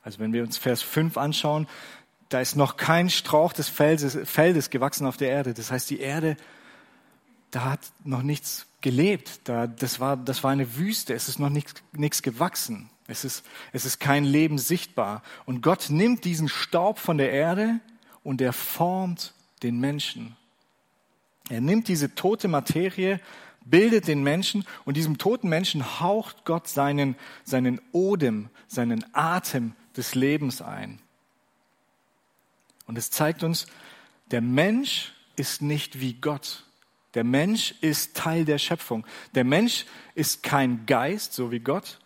Also 0.01 0.19
wenn 0.19 0.33
wir 0.33 0.43
uns 0.43 0.57
Vers 0.57 0.81
5 0.81 1.17
anschauen, 1.17 1.67
da 2.29 2.39
ist 2.39 2.55
noch 2.55 2.77
kein 2.77 3.09
Strauch 3.09 3.53
des 3.53 3.69
Feldes, 3.69 4.17
Feldes 4.23 4.69
gewachsen 4.69 5.05
auf 5.05 5.17
der 5.17 5.29
Erde. 5.29 5.53
Das 5.53 5.71
heißt, 5.71 5.89
die 5.89 5.99
Erde, 5.99 6.37
da 7.51 7.65
hat 7.65 7.79
noch 8.03 8.21
nichts 8.21 8.67
gelebt. 8.81 9.41
Da, 9.45 9.67
das, 9.67 9.99
war, 9.99 10.17
das 10.17 10.43
war 10.43 10.51
eine 10.51 10.75
Wüste. 10.75 11.13
Es 11.13 11.27
ist 11.27 11.39
noch 11.39 11.49
nichts, 11.49 11.73
nichts 11.91 12.21
gewachsen. 12.21 12.89
Es 13.07 13.23
ist, 13.23 13.45
es 13.71 13.85
ist 13.85 13.99
kein 13.99 14.23
Leben 14.23 14.57
sichtbar. 14.57 15.21
Und 15.45 15.61
Gott 15.61 15.89
nimmt 15.89 16.25
diesen 16.25 16.49
Staub 16.49 16.99
von 16.99 17.17
der 17.17 17.31
Erde 17.31 17.79
und 18.23 18.41
er 18.41 18.53
formt 18.53 19.33
den 19.61 19.79
Menschen. 19.79 20.35
Er 21.49 21.61
nimmt 21.61 21.87
diese 21.87 22.15
tote 22.15 22.47
Materie, 22.47 23.19
bildet 23.63 24.07
den 24.07 24.23
Menschen 24.23 24.65
und 24.85 24.97
diesem 24.97 25.17
toten 25.17 25.49
Menschen 25.49 25.99
haucht 25.99 26.45
Gott 26.45 26.67
seinen, 26.67 27.15
seinen 27.43 27.79
Odem, 27.91 28.49
seinen 28.67 29.05
Atem 29.13 29.73
des 29.95 30.15
Lebens 30.15 30.61
ein. 30.61 30.99
Und 32.87 32.97
es 32.97 33.11
zeigt 33.11 33.43
uns, 33.43 33.67
der 34.31 34.41
Mensch 34.41 35.13
ist 35.35 35.61
nicht 35.61 35.99
wie 35.99 36.13
Gott. 36.13 36.63
Der 37.13 37.23
Mensch 37.23 37.75
ist 37.81 38.15
Teil 38.15 38.45
der 38.45 38.57
Schöpfung. 38.57 39.05
Der 39.35 39.43
Mensch 39.43 39.85
ist 40.15 40.43
kein 40.43 40.85
Geist, 40.85 41.33
so 41.33 41.51
wie 41.51 41.59
Gott, 41.59 41.99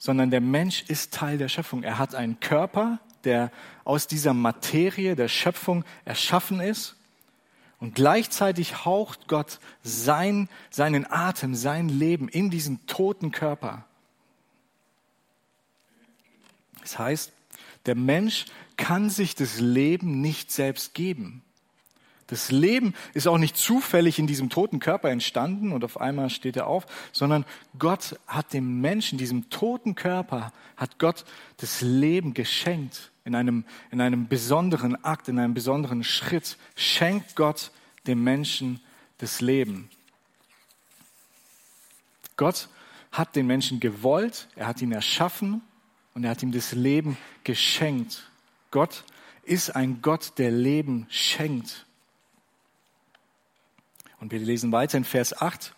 sondern 0.00 0.30
der 0.30 0.40
Mensch 0.40 0.82
ist 0.88 1.12
Teil 1.12 1.36
der 1.36 1.48
Schöpfung. 1.48 1.82
Er 1.82 1.98
hat 1.98 2.14
einen 2.14 2.40
Körper, 2.40 2.98
der 3.24 3.52
aus 3.84 4.06
dieser 4.06 4.32
Materie 4.32 5.14
der 5.14 5.28
Schöpfung 5.28 5.84
erschaffen 6.06 6.58
ist. 6.58 6.96
Und 7.78 7.94
gleichzeitig 7.94 8.86
haucht 8.86 9.28
Gott 9.28 9.60
sein, 9.82 10.48
seinen 10.70 11.10
Atem, 11.10 11.54
sein 11.54 11.90
Leben 11.90 12.28
in 12.28 12.50
diesen 12.50 12.86
toten 12.86 13.30
Körper. 13.30 13.84
Das 16.80 16.98
heißt, 16.98 17.32
der 17.84 17.94
Mensch 17.94 18.46
kann 18.78 19.10
sich 19.10 19.34
das 19.34 19.60
Leben 19.60 20.22
nicht 20.22 20.50
selbst 20.50 20.94
geben. 20.94 21.42
Das 22.30 22.52
Leben 22.52 22.94
ist 23.12 23.26
auch 23.26 23.38
nicht 23.38 23.56
zufällig 23.56 24.20
in 24.20 24.28
diesem 24.28 24.50
toten 24.50 24.78
Körper 24.78 25.10
entstanden 25.10 25.72
und 25.72 25.82
auf 25.84 26.00
einmal 26.00 26.30
steht 26.30 26.56
er 26.56 26.68
auf, 26.68 26.86
sondern 27.10 27.44
Gott 27.76 28.20
hat 28.28 28.52
dem 28.52 28.80
Menschen, 28.80 29.18
diesem 29.18 29.50
toten 29.50 29.96
Körper, 29.96 30.52
hat 30.76 31.00
Gott 31.00 31.24
das 31.56 31.80
Leben 31.80 32.32
geschenkt. 32.32 33.10
In 33.24 33.34
einem, 33.34 33.64
in 33.90 34.00
einem 34.00 34.28
besonderen 34.28 35.04
Akt, 35.04 35.26
in 35.26 35.40
einem 35.40 35.54
besonderen 35.54 36.04
Schritt 36.04 36.56
schenkt 36.76 37.34
Gott 37.34 37.72
dem 38.06 38.22
Menschen 38.22 38.80
das 39.18 39.40
Leben. 39.40 39.90
Gott 42.36 42.68
hat 43.10 43.34
den 43.34 43.48
Menschen 43.48 43.80
gewollt, 43.80 44.46
er 44.54 44.68
hat 44.68 44.80
ihn 44.80 44.92
erschaffen 44.92 45.62
und 46.14 46.22
er 46.22 46.30
hat 46.30 46.44
ihm 46.44 46.52
das 46.52 46.70
Leben 46.72 47.18
geschenkt. 47.42 48.30
Gott 48.70 49.02
ist 49.42 49.74
ein 49.74 50.00
Gott, 50.00 50.38
der 50.38 50.52
Leben 50.52 51.06
schenkt. 51.10 51.86
Und 54.20 54.32
wir 54.32 54.38
lesen 54.38 54.70
weiter 54.70 54.98
in 54.98 55.04
Vers 55.04 55.40
8 55.40 55.74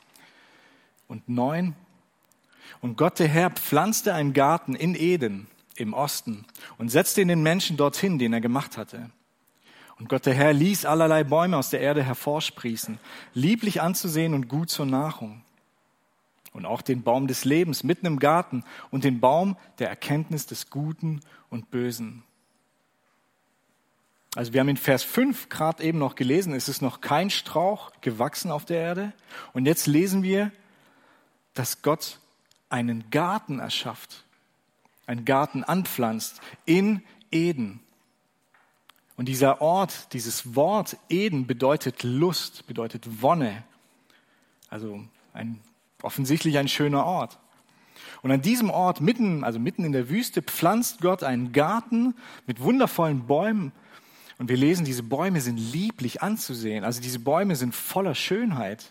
und 1.08 1.28
9. 1.28 1.75
Und 2.80 2.96
Gott 2.96 3.18
der 3.18 3.28
Herr 3.28 3.50
pflanzte 3.50 4.14
einen 4.14 4.32
Garten 4.32 4.75
in 4.75 4.94
Eden 4.94 5.46
im 5.76 5.94
Osten 5.94 6.44
und 6.78 6.90
setzte 6.90 7.22
in 7.22 7.28
den 7.28 7.42
Menschen 7.42 7.76
dorthin, 7.76 8.18
den 8.18 8.32
er 8.32 8.40
gemacht 8.40 8.76
hatte. 8.76 9.11
Und 9.99 10.08
Gott 10.08 10.26
der 10.26 10.34
Herr 10.34 10.52
ließ 10.52 10.84
allerlei 10.84 11.22
Bäume 11.22 11.56
aus 11.56 11.70
der 11.70 11.80
Erde 11.80 12.02
hervorsprießen, 12.02 12.99
lieblich 13.34 13.80
anzusehen 13.80 14.34
und 14.34 14.49
gut 14.49 14.68
zur 14.68 14.87
Nahrung. 14.87 15.42
Und 16.52 16.66
auch 16.66 16.82
den 16.82 17.02
Baum 17.02 17.28
des 17.28 17.44
Lebens 17.44 17.84
mitten 17.84 18.06
im 18.06 18.18
Garten 18.18 18.64
und 18.90 19.04
den 19.04 19.20
Baum 19.20 19.56
der 19.78 19.88
Erkenntnis 19.88 20.46
des 20.46 20.70
Guten 20.70 21.20
und 21.50 21.70
Bösen. 21.70 22.25
Also 24.34 24.54
wir 24.54 24.60
haben 24.60 24.68
in 24.68 24.78
Vers 24.78 25.02
5 25.02 25.50
gerade 25.50 25.82
eben 25.82 25.98
noch 25.98 26.14
gelesen, 26.14 26.54
es 26.54 26.68
ist 26.68 26.80
noch 26.80 27.02
kein 27.02 27.28
Strauch 27.28 27.92
gewachsen 28.00 28.50
auf 28.50 28.64
der 28.64 28.78
Erde. 28.78 29.12
Und 29.52 29.66
jetzt 29.66 29.86
lesen 29.86 30.22
wir, 30.22 30.50
dass 31.52 31.82
Gott 31.82 32.18
einen 32.70 33.10
Garten 33.10 33.58
erschafft, 33.58 34.24
einen 35.06 35.26
Garten 35.26 35.64
anpflanzt 35.64 36.40
in 36.64 37.02
Eden. 37.30 37.80
Und 39.16 39.26
dieser 39.26 39.60
Ort, 39.60 40.14
dieses 40.14 40.56
Wort 40.56 40.96
Eden 41.10 41.46
bedeutet 41.46 42.02
Lust, 42.02 42.66
bedeutet 42.66 43.20
Wonne. 43.20 43.62
Also 44.70 45.04
ein, 45.34 45.60
offensichtlich 46.00 46.56
ein 46.56 46.68
schöner 46.68 47.04
Ort. 47.04 47.38
Und 48.22 48.30
an 48.30 48.40
diesem 48.40 48.70
Ort, 48.70 49.02
mitten, 49.02 49.44
also 49.44 49.58
mitten 49.58 49.84
in 49.84 49.92
der 49.92 50.08
Wüste, 50.08 50.40
pflanzt 50.40 51.02
Gott 51.02 51.22
einen 51.22 51.52
Garten 51.52 52.14
mit 52.46 52.60
wundervollen 52.60 53.26
Bäumen 53.26 53.72
und 54.42 54.49
wir 54.49 54.56
lesen, 54.56 54.84
diese 54.84 55.04
Bäume 55.04 55.40
sind 55.40 55.56
lieblich 55.56 56.20
anzusehen. 56.20 56.82
Also 56.82 57.00
diese 57.00 57.20
Bäume 57.20 57.54
sind 57.54 57.76
voller 57.76 58.16
Schönheit, 58.16 58.90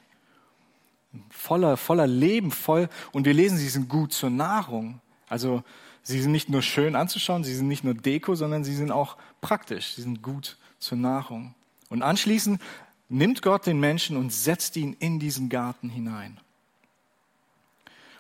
voller, 1.30 1.76
voller 1.76 2.08
Leben, 2.08 2.52
voll. 2.52 2.88
Und 3.12 3.26
wir 3.26 3.34
lesen, 3.34 3.58
sie 3.58 3.68
sind 3.68 3.90
gut 3.90 4.14
zur 4.14 4.30
Nahrung. 4.30 5.02
Also 5.28 5.62
sie 6.04 6.22
sind 6.22 6.32
nicht 6.32 6.48
nur 6.48 6.62
schön 6.62 6.96
anzuschauen, 6.96 7.44
sie 7.44 7.54
sind 7.54 7.68
nicht 7.68 7.84
nur 7.84 7.94
Deko, 7.96 8.34
sondern 8.34 8.64
sie 8.64 8.74
sind 8.74 8.92
auch 8.92 9.18
praktisch. 9.42 9.96
Sie 9.96 10.04
sind 10.04 10.24
gut 10.24 10.56
zur 10.80 10.98
Nahrung. 10.98 11.54
Und 11.90 12.02
anschließend 12.02 12.62
nimmt 13.10 13.42
Gott 13.42 13.66
den 13.66 13.82
Menschen 13.82 14.16
und 14.16 14.32
setzt 14.32 14.78
ihn 14.78 14.96
in 15.00 15.20
diesen 15.20 15.50
Garten 15.50 15.90
hinein. 15.90 16.40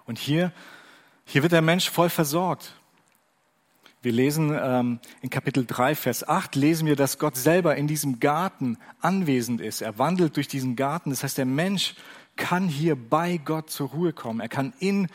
Und 0.03 0.19
hier, 0.19 0.51
hier 1.23 1.43
wird 1.43 1.53
der 1.53 1.61
Mensch 1.61 1.89
voll 1.89 2.09
versorgt. 2.09 2.75
Wir 4.03 4.11
lesen 4.11 4.57
ähm, 4.59 4.99
in 5.21 5.29
Kapitel 5.29 5.63
3, 5.65 5.93
Vers 5.93 6.27
8, 6.27 6.55
lesen 6.55 6.87
wir, 6.87 6.95
dass 6.95 7.19
Gott 7.19 7.35
selber 7.37 7.75
in 7.75 7.87
diesem 7.87 8.19
Garten 8.19 8.77
anwesend 8.99 9.61
ist. 9.61 9.81
Er 9.81 9.99
wandelt 9.99 10.37
durch 10.37 10.47
diesen 10.47 10.75
Garten. 10.75 11.11
Das 11.11 11.23
heißt, 11.23 11.37
der 11.37 11.45
Mensch 11.45 11.93
kann 12.35 12.67
hier 12.67 12.95
bei 12.95 13.37
Gott 13.37 13.69
zur 13.69 13.89
Ruhe 13.89 14.11
kommen. 14.11 14.39
Er 14.39 14.49
kann 14.49 14.73
in, 14.79 15.07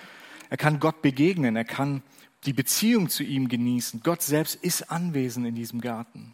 er 0.50 0.56
kann 0.56 0.78
Gott 0.78 1.02
begegnen. 1.02 1.56
Er 1.56 1.64
kann 1.64 2.02
die 2.44 2.52
Beziehung 2.52 3.08
zu 3.08 3.24
ihm 3.24 3.48
genießen. 3.48 4.02
Gott 4.04 4.22
selbst 4.22 4.54
ist 4.54 4.88
anwesend 4.88 5.48
in 5.48 5.56
diesem 5.56 5.80
Garten. 5.80 6.32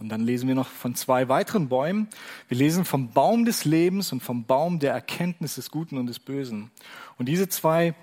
Und 0.00 0.08
dann 0.08 0.22
lesen 0.22 0.48
wir 0.48 0.56
noch 0.56 0.68
von 0.68 0.96
zwei 0.96 1.28
weiteren 1.28 1.68
Bäumen. 1.68 2.08
Wir 2.48 2.58
lesen 2.58 2.84
vom 2.84 3.12
Baum 3.12 3.44
des 3.44 3.64
Lebens 3.64 4.12
und 4.12 4.20
vom 4.20 4.44
Baum 4.44 4.80
der 4.80 4.92
Erkenntnis 4.92 5.54
des 5.54 5.70
Guten 5.70 5.96
und 5.96 6.06
des 6.06 6.18
Bösen. 6.18 6.72
Und 7.18 7.26
diese 7.28 7.48
zwei 7.48 7.94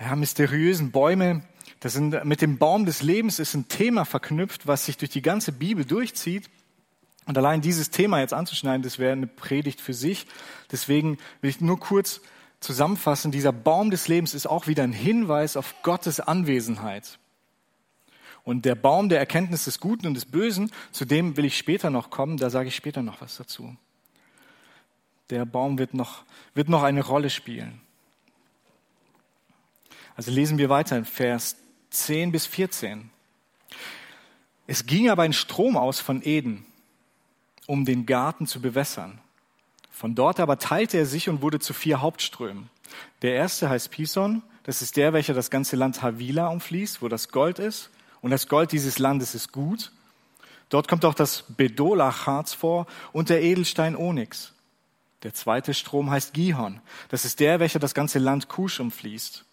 ja, 0.00 0.16
mysteriösen 0.16 0.90
Bäume. 0.90 1.42
Das 1.80 1.92
sind 1.92 2.24
mit 2.24 2.40
dem 2.42 2.58
Baum 2.58 2.86
des 2.86 3.02
Lebens 3.02 3.38
ist 3.38 3.54
ein 3.54 3.68
Thema 3.68 4.04
verknüpft, 4.04 4.66
was 4.66 4.86
sich 4.86 4.96
durch 4.96 5.10
die 5.10 5.22
ganze 5.22 5.52
Bibel 5.52 5.84
durchzieht. 5.84 6.48
Und 7.26 7.36
allein 7.36 7.60
dieses 7.60 7.90
Thema 7.90 8.20
jetzt 8.20 8.32
anzuschneiden, 8.32 8.82
das 8.82 8.98
wäre 8.98 9.12
eine 9.12 9.26
Predigt 9.26 9.80
für 9.80 9.94
sich. 9.94 10.26
Deswegen 10.70 11.18
will 11.40 11.50
ich 11.50 11.60
nur 11.60 11.78
kurz 11.80 12.20
zusammenfassen. 12.60 13.32
Dieser 13.32 13.52
Baum 13.52 13.90
des 13.90 14.08
Lebens 14.08 14.32
ist 14.32 14.46
auch 14.46 14.66
wieder 14.66 14.84
ein 14.84 14.92
Hinweis 14.92 15.56
auf 15.56 15.74
Gottes 15.82 16.20
Anwesenheit. 16.20 17.18
Und 18.44 18.64
der 18.64 18.76
Baum 18.76 19.08
der 19.08 19.18
Erkenntnis 19.18 19.64
des 19.64 19.80
Guten 19.80 20.06
und 20.06 20.14
des 20.14 20.24
Bösen, 20.24 20.70
zu 20.92 21.04
dem 21.04 21.36
will 21.36 21.44
ich 21.44 21.58
später 21.58 21.90
noch 21.90 22.10
kommen, 22.10 22.36
da 22.36 22.48
sage 22.48 22.68
ich 22.68 22.76
später 22.76 23.02
noch 23.02 23.20
was 23.20 23.36
dazu. 23.36 23.76
Der 25.30 25.44
Baum 25.44 25.78
wird 25.78 25.94
noch, 25.94 26.24
wird 26.54 26.68
noch 26.68 26.84
eine 26.84 27.04
Rolle 27.04 27.28
spielen. 27.28 27.80
Also 30.16 30.30
lesen 30.30 30.58
wir 30.58 30.70
weiter 30.70 30.96
in 30.96 31.04
Vers 31.04 31.56
10 31.90 32.32
bis 32.32 32.46
14. 32.46 33.10
Es 34.66 34.86
ging 34.86 35.10
aber 35.10 35.22
ein 35.22 35.32
Strom 35.32 35.76
aus 35.76 36.00
von 36.00 36.22
Eden, 36.22 36.64
um 37.66 37.84
den 37.84 38.06
Garten 38.06 38.46
zu 38.46 38.60
bewässern. 38.60 39.20
Von 39.90 40.14
dort 40.14 40.40
aber 40.40 40.58
teilte 40.58 40.98
er 40.98 41.06
sich 41.06 41.28
und 41.28 41.42
wurde 41.42 41.60
zu 41.60 41.72
vier 41.72 42.00
Hauptströmen. 42.00 42.70
Der 43.22 43.34
erste 43.34 43.68
heißt 43.68 43.90
Pison, 43.90 44.42
das 44.64 44.82
ist 44.82 44.96
der, 44.96 45.12
welcher 45.12 45.34
das 45.34 45.50
ganze 45.50 45.76
Land 45.76 46.02
Havila 46.02 46.48
umfließt, 46.48 47.02
wo 47.02 47.08
das 47.08 47.28
Gold 47.28 47.58
ist. 47.58 47.90
Und 48.20 48.30
das 48.30 48.48
Gold 48.48 48.72
dieses 48.72 48.98
Landes 48.98 49.34
ist 49.34 49.52
gut. 49.52 49.92
Dort 50.68 50.88
kommt 50.88 51.04
auch 51.04 51.14
das 51.14 51.44
Bedolach-Harz 51.56 52.52
vor 52.54 52.86
und 53.12 53.28
der 53.28 53.42
Edelstein 53.42 53.94
Onyx. 53.94 54.52
Der 55.22 55.32
zweite 55.32 55.74
Strom 55.74 56.10
heißt 56.10 56.34
Gihon. 56.34 56.80
Das 57.08 57.24
ist 57.24 57.38
der, 57.40 57.60
welcher 57.60 57.78
das 57.78 57.94
ganze 57.94 58.18
Land 58.18 58.48
Kusch 58.48 58.80
umfließt. 58.80 59.44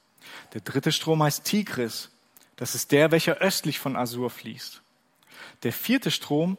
Der 0.53 0.61
dritte 0.61 0.91
Strom 0.91 1.21
heißt 1.23 1.43
Tigris. 1.43 2.09
Das 2.55 2.75
ist 2.75 2.91
der, 2.91 3.11
welcher 3.11 3.37
östlich 3.37 3.79
von 3.79 3.95
Asur 3.95 4.29
fließt. 4.29 4.81
Der 5.63 5.73
vierte 5.73 6.11
Strom 6.11 6.57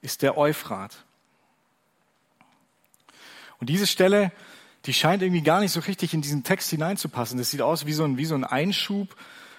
ist 0.00 0.22
der 0.22 0.36
Euphrat. 0.36 1.04
Und 3.60 3.68
diese 3.70 3.86
Stelle, 3.86 4.32
die 4.86 4.92
scheint 4.92 5.22
irgendwie 5.22 5.42
gar 5.42 5.60
nicht 5.60 5.72
so 5.72 5.80
richtig 5.80 6.14
in 6.14 6.22
diesen 6.22 6.44
Text 6.44 6.70
hineinzupassen. 6.70 7.38
Das 7.38 7.50
sieht 7.50 7.62
aus 7.62 7.86
wie 7.86 7.92
so 7.92 8.04
ein, 8.04 8.16
wie 8.16 8.24
so 8.24 8.34
ein 8.34 8.44
Einschub. 8.44 9.16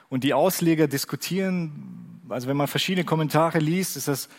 Und 0.10 0.24
die 0.24 0.34
Ausleger 0.34 0.88
diskutieren, 0.88 2.22
also 2.30 2.48
wenn 2.48 2.58
man 2.58 2.68
verschiedene 2.68 3.06
Kommentare 3.06 3.60
liest, 3.60 3.96
ist 3.96 4.08
das 4.08 4.30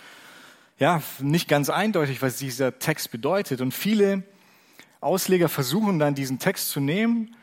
ja 0.78 1.02
nicht 1.20 1.48
ganz 1.48 1.70
eindeutig, 1.70 2.22
was 2.22 2.38
dieser 2.38 2.78
Text 2.78 3.10
bedeutet. 3.10 3.60
Und 3.60 3.72
viele 3.72 4.24
Ausleger 5.00 5.48
versuchen 5.48 5.98
dann 5.98 6.14
diesen 6.14 6.38
Text 6.38 6.70
zu 6.70 6.80
nehmen 6.80 7.36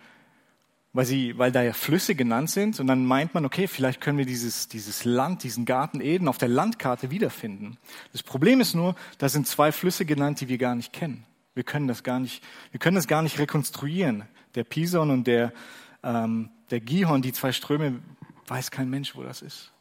weil, 0.98 1.06
sie, 1.06 1.38
weil 1.38 1.52
da 1.52 1.62
ja 1.62 1.74
Flüsse 1.74 2.16
genannt 2.16 2.50
sind. 2.50 2.80
Und 2.80 2.88
dann 2.88 3.06
meint 3.06 3.36
man, 3.36 3.46
okay, 3.46 3.68
vielleicht 3.68 4.02
können 4.02 4.18
wir 4.18 4.26
dieses, 4.26 4.68
dieses 4.68 5.06
Land, 5.06 5.44
diesen 5.44 5.64
Garten 5.64 6.02
Eden 6.02 6.28
auf 6.28 6.40
der 6.40 6.48
Landkarte 6.48 7.12
wiederfinden. 7.12 7.78
Das 8.14 8.24
Problem 8.24 8.60
ist 8.62 8.74
nur, 8.74 8.96
da 9.20 9.30
sind 9.30 9.46
zwei 9.46 9.72
Flüsse 9.72 10.06
genannt, 10.06 10.42
die 10.42 10.48
wir 10.48 10.58
gar 10.58 10.74
nicht 10.74 10.94
kennen. 10.94 11.24
Wir 11.54 11.64
können 11.64 11.88
das 11.88 12.02
gar 12.02 12.20
nicht, 12.20 12.44
wir 12.72 12.80
können 12.80 12.96
das 12.96 13.08
gar 13.08 13.22
nicht 13.22 13.38
rekonstruieren. 13.38 14.24
Der 14.56 14.64
Pison 14.64 15.12
und 15.12 15.28
der, 15.28 15.54
ähm, 16.02 16.50
der 16.72 16.80
Gihon, 16.80 17.22
die 17.22 17.32
zwei 17.32 17.52
Ströme, 17.52 18.00
weiß 18.48 18.72
kein 18.72 18.90
Mensch, 18.90 19.16
wo 19.16 19.22
das 19.22 19.44
ist. 19.44 19.72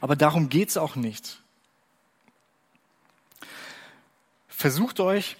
Aber 0.00 0.16
darum 0.16 0.48
geht's 0.48 0.76
auch 0.76 0.96
nicht. 0.96 1.40
Versucht 4.48 4.98
euch 4.98 5.36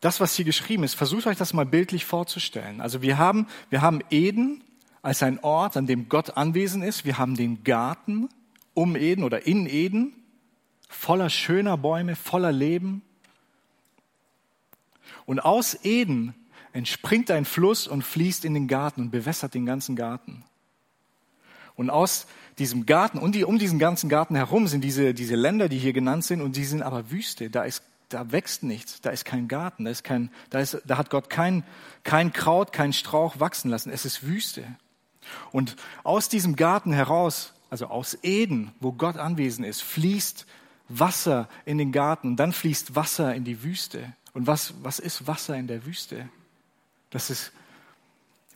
das, 0.00 0.20
was 0.20 0.34
hier 0.34 0.44
geschrieben 0.44 0.84
ist, 0.84 0.94
versucht 0.94 1.26
euch 1.26 1.36
das 1.36 1.52
mal 1.52 1.66
bildlich 1.66 2.04
vorzustellen. 2.04 2.80
Also 2.80 3.02
wir 3.02 3.18
haben, 3.18 3.46
wir 3.70 3.82
haben 3.82 4.00
Eden 4.10 4.62
als 5.02 5.22
ein 5.22 5.40
Ort, 5.40 5.76
an 5.76 5.86
dem 5.86 6.08
Gott 6.08 6.36
anwesend 6.36 6.84
ist. 6.84 7.04
Wir 7.04 7.18
haben 7.18 7.36
den 7.36 7.64
Garten 7.64 8.28
um 8.74 8.94
Eden 8.94 9.24
oder 9.24 9.46
in 9.46 9.66
Eden, 9.66 10.12
voller 10.88 11.30
schöner 11.30 11.76
Bäume, 11.76 12.14
voller 12.14 12.52
Leben. 12.52 13.02
Und 15.26 15.40
aus 15.40 15.84
Eden 15.84 16.34
entspringt 16.72 17.30
ein 17.30 17.44
Fluss 17.44 17.88
und 17.88 18.02
fließt 18.02 18.44
in 18.44 18.54
den 18.54 18.68
Garten 18.68 19.02
und 19.02 19.10
bewässert 19.10 19.54
den 19.54 19.66
ganzen 19.66 19.96
Garten. 19.96 20.44
Und 21.74 21.90
aus 21.90 22.26
diesem 22.58 22.86
Garten 22.86 23.18
und 23.18 23.34
die, 23.34 23.44
um 23.44 23.58
diesen 23.58 23.78
ganzen 23.78 24.08
Garten 24.08 24.34
herum 24.34 24.66
sind 24.66 24.82
diese, 24.82 25.14
diese 25.14 25.36
Länder, 25.36 25.68
die 25.68 25.78
hier 25.78 25.92
genannt 25.92 26.24
sind, 26.24 26.40
und 26.40 26.56
die 26.56 26.64
sind 26.64 26.82
aber 26.82 27.10
Wüste. 27.10 27.50
Da 27.50 27.62
ist 27.62 27.82
da 28.08 28.32
wächst 28.32 28.62
nichts, 28.62 29.00
da 29.00 29.10
ist 29.10 29.24
kein 29.24 29.48
Garten, 29.48 29.84
da, 29.84 29.90
ist 29.90 30.04
kein, 30.04 30.30
da, 30.50 30.60
ist, 30.60 30.80
da 30.86 30.96
hat 30.96 31.10
Gott 31.10 31.28
kein, 31.28 31.64
kein 32.04 32.32
Kraut, 32.32 32.72
kein 32.72 32.92
Strauch 32.92 33.40
wachsen 33.40 33.70
lassen. 33.70 33.90
Es 33.90 34.04
ist 34.04 34.26
Wüste. 34.26 34.64
Und 35.52 35.76
aus 36.04 36.28
diesem 36.28 36.56
Garten 36.56 36.92
heraus, 36.92 37.52
also 37.70 37.86
aus 37.86 38.18
Eden, 38.22 38.72
wo 38.80 38.92
Gott 38.92 39.16
anwesend 39.16 39.66
ist, 39.66 39.82
fließt 39.82 40.46
Wasser 40.88 41.48
in 41.66 41.76
den 41.76 41.92
Garten 41.92 42.28
und 42.28 42.36
dann 42.36 42.52
fließt 42.52 42.96
Wasser 42.96 43.34
in 43.34 43.44
die 43.44 43.62
Wüste. 43.62 44.14
Und 44.32 44.46
was, 44.46 44.74
was 44.82 44.98
ist 44.98 45.26
Wasser 45.26 45.56
in 45.56 45.66
der 45.66 45.84
Wüste? 45.84 46.28
Das 47.10 47.28
ist, 47.28 47.52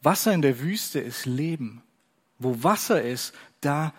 Wasser 0.02 0.32
in 0.32 0.42
der 0.42 0.61
Wüste 0.61 0.99
ist 0.99 1.26
Leben. 1.26 1.82
Wo 2.38 2.62
Wasser 2.62 3.02
ist, 3.02 3.35
da 3.61 3.92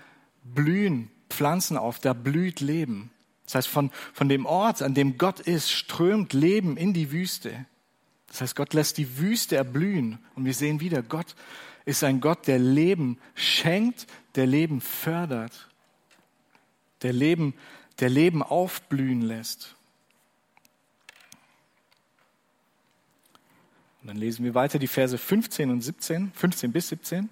blühen 0.44 1.12
Pflanzen 1.30 1.78
auf, 1.78 2.00
da 2.00 2.14
blüht 2.14 2.60
Leben. 2.60 3.12
Das 3.46 3.56
heißt, 3.56 3.68
von, 3.68 3.92
von 4.14 4.30
dem 4.30 4.46
Ort, 4.46 4.82
an 4.82 4.94
dem 4.94 5.18
Gott 5.18 5.40
ist, 5.40 5.72
strömt 5.72 6.34
Leben 6.34 6.78
in 6.78 6.94
die 6.94 7.12
Wüste. 7.12 7.66
Das 8.28 8.42
heißt, 8.42 8.56
Gott 8.56 8.74
lässt 8.74 8.98
die 8.98 9.18
Wüste 9.20 9.56
erblühen. 9.56 10.20
Und 10.36 10.46
wir 10.46 10.54
sehen 10.54 10.80
wieder, 10.80 11.04
Gott 11.04 11.36
ist 11.86 12.04
ein 12.04 12.22
Gott, 12.22 12.48
der 12.48 12.60
Leben 12.60 13.20
schenkt, 13.36 14.08
der 14.36 14.48
Leben 14.48 14.82
fördert, 14.82 15.70
der 17.02 17.14
Leben, 17.14 17.54
der 18.00 18.10
Leben 18.10 18.42
aufblühen 18.42 19.22
lässt. 19.22 19.76
Und 24.02 24.08
dann 24.08 24.18
lesen 24.18 24.44
wir 24.44 24.54
weiter 24.54 24.80
die 24.80 24.88
Verse 24.88 25.18
15 25.18 25.70
und 25.70 25.82
17, 25.82 26.32
15 26.34 26.72
bis 26.72 26.90
17. 26.90 27.30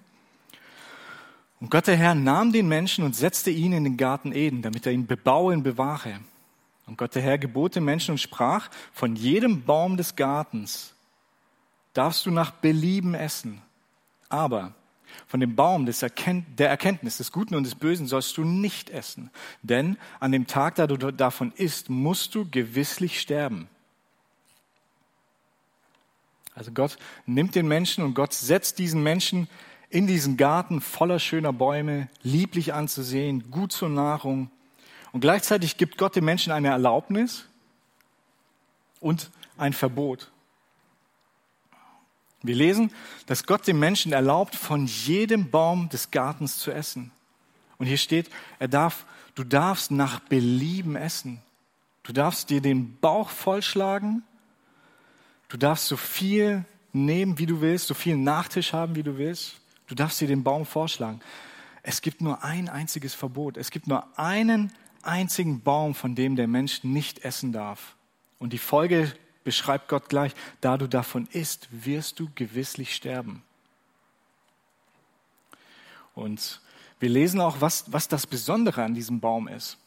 Und 1.61 1.69
Gott 1.69 1.87
der 1.87 1.95
Herr 1.95 2.15
nahm 2.15 2.51
den 2.51 2.67
Menschen 2.67 3.05
und 3.05 3.15
setzte 3.15 3.51
ihn 3.51 3.71
in 3.71 3.83
den 3.83 3.95
Garten 3.95 4.33
Eden, 4.33 4.63
damit 4.63 4.85
er 4.87 4.91
ihn 4.91 5.05
bebaue 5.05 5.53
und 5.53 5.63
bewahre. 5.63 6.19
Und 6.87 6.97
Gott 6.97 7.13
der 7.13 7.21
Herr 7.21 7.37
gebot 7.37 7.75
dem 7.75 7.85
Menschen 7.85 8.13
und 8.13 8.17
sprach, 8.17 8.69
von 8.91 9.15
jedem 9.15 9.63
Baum 9.63 9.95
des 9.95 10.15
Gartens 10.15 10.93
darfst 11.93 12.25
du 12.25 12.31
nach 12.31 12.49
Belieben 12.51 13.13
essen. 13.13 13.61
Aber 14.27 14.73
von 15.27 15.39
dem 15.39 15.55
Baum 15.55 15.85
des 15.85 16.01
Erkennt 16.01 16.59
der 16.59 16.69
Erkenntnis 16.69 17.17
des 17.17 17.31
Guten 17.31 17.53
und 17.53 17.63
des 17.63 17.75
Bösen 17.75 18.07
sollst 18.07 18.35
du 18.37 18.43
nicht 18.43 18.89
essen. 18.89 19.29
Denn 19.61 19.97
an 20.19 20.31
dem 20.31 20.47
Tag, 20.47 20.75
da 20.75 20.87
du 20.87 20.97
davon 21.11 21.51
isst, 21.55 21.89
musst 21.89 22.33
du 22.33 22.49
gewisslich 22.49 23.21
sterben. 23.21 23.67
Also 26.55 26.71
Gott 26.71 26.97
nimmt 27.25 27.55
den 27.55 27.67
Menschen 27.67 28.03
und 28.03 28.13
Gott 28.13 28.33
setzt 28.33 28.79
diesen 28.79 29.03
Menschen 29.03 29.47
in 29.91 30.07
diesen 30.07 30.37
Garten 30.37 30.79
voller 30.79 31.19
schöner 31.19 31.51
Bäume, 31.51 32.07
lieblich 32.23 32.73
anzusehen, 32.73 33.51
gut 33.51 33.73
zur 33.73 33.89
Nahrung. 33.89 34.49
Und 35.11 35.19
gleichzeitig 35.19 35.75
gibt 35.75 35.97
Gott 35.97 36.15
den 36.15 36.23
Menschen 36.23 36.53
eine 36.53 36.69
Erlaubnis 36.69 37.45
und 39.01 39.29
ein 39.57 39.73
Verbot. 39.73 40.31
Wir 42.41 42.55
lesen, 42.55 42.91
dass 43.27 43.45
Gott 43.45 43.67
dem 43.67 43.79
Menschen 43.79 44.13
erlaubt, 44.13 44.55
von 44.55 44.87
jedem 44.87 45.51
Baum 45.51 45.89
des 45.89 46.09
Gartens 46.09 46.57
zu 46.57 46.71
essen. 46.71 47.11
Und 47.77 47.85
hier 47.85 47.97
steht, 47.97 48.29
er 48.59 48.69
darf, 48.69 49.05
du 49.35 49.43
darfst 49.43 49.91
nach 49.91 50.21
Belieben 50.21 50.95
essen. 50.95 51.41
Du 52.03 52.13
darfst 52.13 52.49
dir 52.49 52.61
den 52.61 52.97
Bauch 52.99 53.29
vollschlagen. 53.29 54.23
Du 55.49 55.57
darfst 55.57 55.87
so 55.87 55.97
viel 55.97 56.63
nehmen, 56.93 57.37
wie 57.37 57.45
du 57.45 57.59
willst, 57.59 57.87
so 57.87 57.93
viel 57.93 58.15
Nachtisch 58.15 58.71
haben, 58.71 58.95
wie 58.95 59.03
du 59.03 59.17
willst. 59.17 59.60
Du 59.91 59.95
darfst 59.95 60.21
dir 60.21 60.27
den 60.29 60.41
Baum 60.41 60.65
vorschlagen. 60.65 61.19
Es 61.83 62.01
gibt 62.01 62.21
nur 62.21 62.45
ein 62.45 62.69
einziges 62.69 63.13
Verbot. 63.13 63.57
Es 63.57 63.71
gibt 63.71 63.87
nur 63.87 64.07
einen 64.17 64.71
einzigen 65.01 65.63
Baum, 65.63 65.95
von 65.95 66.15
dem 66.15 66.37
der 66.37 66.47
Mensch 66.47 66.85
nicht 66.85 67.25
essen 67.25 67.51
darf. 67.51 67.97
Und 68.39 68.53
die 68.53 68.57
Folge 68.57 69.13
beschreibt 69.43 69.89
Gott 69.89 70.07
gleich. 70.07 70.31
Da 70.61 70.77
du 70.77 70.87
davon 70.87 71.27
isst, 71.33 71.67
wirst 71.71 72.21
du 72.21 72.29
gewisslich 72.35 72.95
sterben. 72.95 73.43
Und 76.15 76.61
wir 77.01 77.09
lesen 77.09 77.41
auch, 77.41 77.59
was, 77.59 77.91
was 77.91 78.07
das 78.07 78.25
Besondere 78.25 78.85
an 78.85 78.93
diesem 78.93 79.19
Baum 79.19 79.49
ist. 79.49 79.77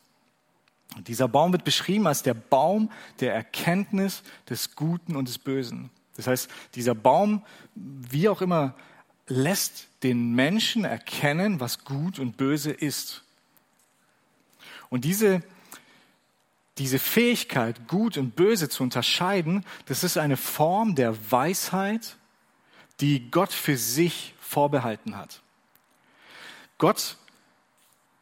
Und 0.96 1.08
dieser 1.08 1.28
Baum 1.28 1.52
wird 1.52 1.64
beschrieben 1.64 2.06
als 2.06 2.22
der 2.22 2.34
Baum 2.34 2.90
der 3.20 3.32
Erkenntnis 3.34 4.22
des 4.50 4.76
Guten 4.76 5.16
und 5.16 5.28
des 5.28 5.38
Bösen. 5.38 5.88
Das 6.16 6.26
heißt, 6.26 6.50
dieser 6.74 6.94
Baum, 6.94 7.42
wie 7.74 8.28
auch 8.28 8.42
immer 8.42 8.74
lässt 9.26 9.88
den 10.02 10.34
Menschen 10.34 10.84
erkennen, 10.84 11.60
was 11.60 11.84
gut 11.84 12.18
und 12.18 12.36
böse 12.36 12.70
ist. 12.70 13.22
Und 14.90 15.04
diese, 15.04 15.42
diese 16.78 16.98
Fähigkeit, 16.98 17.88
gut 17.88 18.18
und 18.18 18.36
böse 18.36 18.68
zu 18.68 18.82
unterscheiden, 18.82 19.64
das 19.86 20.04
ist 20.04 20.18
eine 20.18 20.36
Form 20.36 20.94
der 20.94 21.30
Weisheit, 21.30 22.16
die 23.00 23.30
Gott 23.30 23.52
für 23.52 23.76
sich 23.76 24.34
vorbehalten 24.40 25.16
hat. 25.16 25.40
Gott 26.78 27.16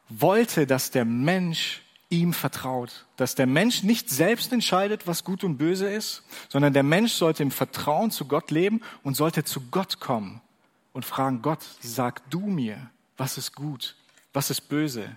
wollte, 0.09 0.67
dass 0.67 0.91
der 0.91 1.05
Mensch 1.05 1.83
ihm 2.11 2.33
vertraut, 2.35 3.07
dass 3.17 3.35
der 3.35 3.47
Mensch 3.47 3.83
nicht 3.83 4.11
selbst 4.11 4.53
entscheidet, 4.53 5.07
was 5.07 5.25
gut 5.25 5.45
und 5.45 5.57
böse 5.57 5.88
ist, 5.88 6.23
sondern 6.49 6.75
der 6.75 6.83
Mensch 6.83 7.12
sollte 7.12 7.43
im 7.43 7.51
Vertrauen 7.51 8.11
zu 8.11 8.27
Gott 8.27 8.51
leben 8.51 8.83
und 9.03 9.17
sollte 9.17 9.45
zu 9.45 9.62
Gott 9.71 9.99
kommen 9.99 10.43
und 10.92 11.05
fragen, 11.05 11.42
Gott, 11.42 11.64
sag 11.81 12.28
du 12.31 12.40
mir, 12.40 12.90
was 13.16 13.38
ist 13.38 13.55
gut, 13.55 13.96
was 14.33 14.50
ist 14.50 14.62
böse, 14.62 15.16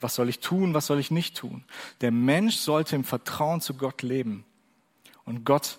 was 0.00 0.14
soll 0.14 0.28
ich 0.28 0.40
tun, 0.40 0.74
was 0.74 0.86
soll 0.86 0.98
ich 0.98 1.10
nicht 1.10 1.36
tun. 1.36 1.64
Der 2.00 2.10
Mensch 2.10 2.56
sollte 2.56 2.96
im 2.96 3.04
Vertrauen 3.04 3.60
zu 3.60 3.74
Gott 3.74 4.02
leben. 4.02 4.44
Und 5.24 5.44
Gott 5.44 5.78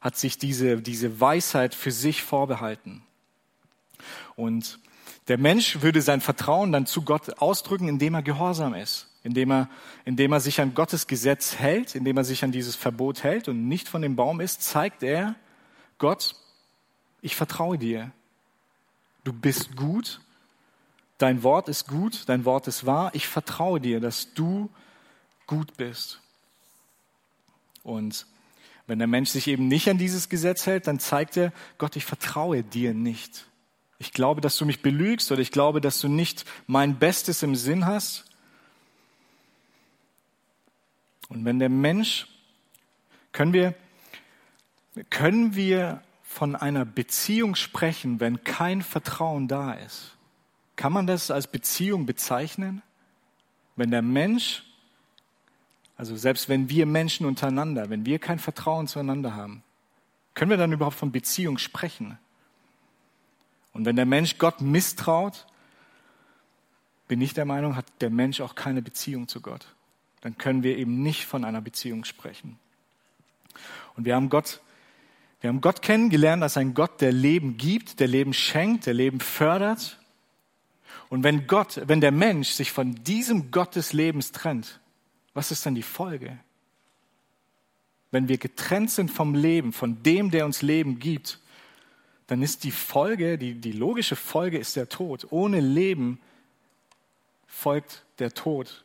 hat 0.00 0.16
sich 0.16 0.38
diese, 0.38 0.80
diese 0.80 1.20
Weisheit 1.20 1.74
für 1.74 1.90
sich 1.90 2.22
vorbehalten. 2.22 3.02
Und 4.36 4.78
der 5.28 5.38
Mensch 5.38 5.82
würde 5.82 6.02
sein 6.02 6.20
Vertrauen 6.20 6.70
dann 6.70 6.86
zu 6.86 7.02
Gott 7.02 7.40
ausdrücken, 7.40 7.88
indem 7.88 8.14
er 8.14 8.22
gehorsam 8.22 8.74
ist, 8.74 9.08
indem 9.24 9.50
er, 9.50 9.68
indem 10.04 10.32
er 10.32 10.40
sich 10.40 10.60
an 10.60 10.74
Gottes 10.74 11.08
Gesetz 11.08 11.56
hält, 11.56 11.96
indem 11.96 12.16
er 12.16 12.24
sich 12.24 12.44
an 12.44 12.52
dieses 12.52 12.76
Verbot 12.76 13.24
hält 13.24 13.48
und 13.48 13.66
nicht 13.66 13.88
von 13.88 14.02
dem 14.02 14.14
Baum 14.14 14.40
ist, 14.40 14.62
zeigt 14.62 15.02
er, 15.02 15.34
Gott, 15.98 16.36
ich 17.22 17.34
vertraue 17.34 17.78
dir 17.78 18.12
du 19.26 19.32
bist 19.32 19.76
gut, 19.76 20.20
dein 21.18 21.42
Wort 21.42 21.68
ist 21.68 21.88
gut, 21.88 22.22
dein 22.26 22.44
Wort 22.44 22.68
ist 22.68 22.86
wahr, 22.86 23.10
ich 23.12 23.26
vertraue 23.26 23.80
dir, 23.80 23.98
dass 23.98 24.32
du 24.34 24.70
gut 25.46 25.76
bist. 25.76 26.20
Und 27.82 28.26
wenn 28.86 28.98
der 29.00 29.08
Mensch 29.08 29.30
sich 29.30 29.48
eben 29.48 29.66
nicht 29.66 29.88
an 29.88 29.98
dieses 29.98 30.28
Gesetz 30.28 30.66
hält, 30.66 30.86
dann 30.86 31.00
zeigt 31.00 31.36
er, 31.36 31.52
Gott, 31.78 31.96
ich 31.96 32.04
vertraue 32.04 32.62
dir 32.62 32.94
nicht. 32.94 33.46
Ich 33.98 34.12
glaube, 34.12 34.40
dass 34.40 34.56
du 34.58 34.64
mich 34.64 34.80
belügst 34.80 35.32
oder 35.32 35.40
ich 35.40 35.50
glaube, 35.50 35.80
dass 35.80 36.00
du 36.00 36.08
nicht 36.08 36.44
mein 36.68 36.98
Bestes 36.98 37.42
im 37.42 37.56
Sinn 37.56 37.86
hast. 37.86 38.26
Und 41.28 41.44
wenn 41.44 41.58
der 41.58 41.68
Mensch, 41.68 42.28
können 43.32 43.52
wir, 43.52 43.74
können 45.10 45.56
wir 45.56 46.02
von 46.36 46.54
einer 46.54 46.84
Beziehung 46.84 47.54
sprechen, 47.54 48.20
wenn 48.20 48.44
kein 48.44 48.82
Vertrauen 48.82 49.48
da 49.48 49.72
ist? 49.72 50.18
Kann 50.76 50.92
man 50.92 51.06
das 51.06 51.30
als 51.30 51.46
Beziehung 51.46 52.04
bezeichnen? 52.04 52.82
Wenn 53.74 53.90
der 53.90 54.02
Mensch, 54.02 54.62
also 55.96 56.14
selbst 56.14 56.50
wenn 56.50 56.68
wir 56.68 56.84
Menschen 56.84 57.24
untereinander, 57.24 57.88
wenn 57.88 58.04
wir 58.04 58.18
kein 58.18 58.38
Vertrauen 58.38 58.86
zueinander 58.86 59.34
haben, 59.34 59.62
können 60.34 60.50
wir 60.50 60.58
dann 60.58 60.72
überhaupt 60.72 60.98
von 60.98 61.10
Beziehung 61.10 61.56
sprechen? 61.56 62.18
Und 63.72 63.86
wenn 63.86 63.96
der 63.96 64.04
Mensch 64.04 64.36
Gott 64.36 64.60
misstraut, 64.60 65.46
bin 67.08 67.22
ich 67.22 67.32
der 67.32 67.46
Meinung, 67.46 67.76
hat 67.76 67.86
der 68.02 68.10
Mensch 68.10 68.42
auch 68.42 68.54
keine 68.54 68.82
Beziehung 68.82 69.26
zu 69.26 69.40
Gott. 69.40 69.74
Dann 70.20 70.36
können 70.36 70.62
wir 70.62 70.76
eben 70.76 71.02
nicht 71.02 71.24
von 71.24 71.46
einer 71.46 71.62
Beziehung 71.62 72.04
sprechen. 72.04 72.58
Und 73.96 74.04
wir 74.04 74.14
haben 74.14 74.28
Gott, 74.28 74.60
wir 75.40 75.48
haben 75.48 75.60
Gott 75.60 75.82
kennengelernt 75.82 76.42
als 76.42 76.56
ein 76.56 76.74
Gott, 76.74 77.00
der 77.00 77.12
Leben 77.12 77.56
gibt, 77.56 78.00
der 78.00 78.08
Leben 78.08 78.32
schenkt, 78.32 78.86
der 78.86 78.94
Leben 78.94 79.20
fördert. 79.20 79.98
Und 81.08 81.22
wenn 81.22 81.46
Gott, 81.46 81.80
wenn 81.86 82.00
der 82.00 82.10
Mensch 82.10 82.50
sich 82.50 82.72
von 82.72 82.94
diesem 83.04 83.50
Gott 83.50 83.76
des 83.76 83.92
Lebens 83.92 84.32
trennt, 84.32 84.80
was 85.34 85.50
ist 85.50 85.66
dann 85.66 85.74
die 85.74 85.82
Folge? 85.82 86.38
Wenn 88.10 88.28
wir 88.28 88.38
getrennt 88.38 88.90
sind 88.90 89.10
vom 89.10 89.34
Leben, 89.34 89.72
von 89.72 90.02
dem, 90.02 90.30
der 90.30 90.46
uns 90.46 90.62
Leben 90.62 90.98
gibt, 90.98 91.38
dann 92.26 92.42
ist 92.42 92.64
die 92.64 92.70
Folge, 92.70 93.38
die, 93.38 93.54
die 93.54 93.72
logische 93.72 94.16
Folge 94.16 94.58
ist 94.58 94.74
der 94.74 94.88
Tod. 94.88 95.26
Ohne 95.30 95.60
Leben 95.60 96.20
folgt 97.46 98.04
der 98.18 98.32
Tod. 98.32 98.84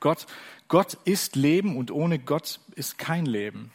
Gott, 0.00 0.26
Gott 0.68 0.94
ist 1.04 1.36
Leben 1.36 1.76
und 1.76 1.90
ohne 1.90 2.18
Gott 2.18 2.60
ist 2.74 2.98
kein 2.98 3.26
Leben. 3.26 3.70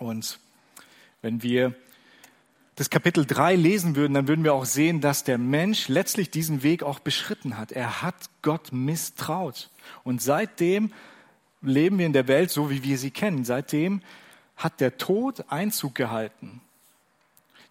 Und 0.00 0.40
wenn 1.22 1.42
wir 1.42 1.74
das 2.74 2.88
Kapitel 2.88 3.26
3 3.26 3.54
lesen 3.56 3.94
würden, 3.94 4.14
dann 4.14 4.26
würden 4.26 4.42
wir 4.42 4.54
auch 4.54 4.64
sehen, 4.64 5.02
dass 5.02 5.22
der 5.22 5.36
Mensch 5.36 5.88
letztlich 5.88 6.30
diesen 6.30 6.62
Weg 6.62 6.82
auch 6.82 6.98
beschritten 6.98 7.58
hat. 7.58 7.72
Er 7.72 8.00
hat 8.00 8.14
Gott 8.40 8.72
misstraut. 8.72 9.68
Und 10.02 10.22
seitdem 10.22 10.90
leben 11.60 11.98
wir 11.98 12.06
in 12.06 12.14
der 12.14 12.26
Welt 12.26 12.50
so, 12.50 12.70
wie 12.70 12.82
wir 12.82 12.96
sie 12.96 13.10
kennen. 13.10 13.44
Seitdem 13.44 14.00
hat 14.56 14.80
der 14.80 14.96
Tod 14.96 15.44
Einzug 15.50 15.94
gehalten. 15.94 16.62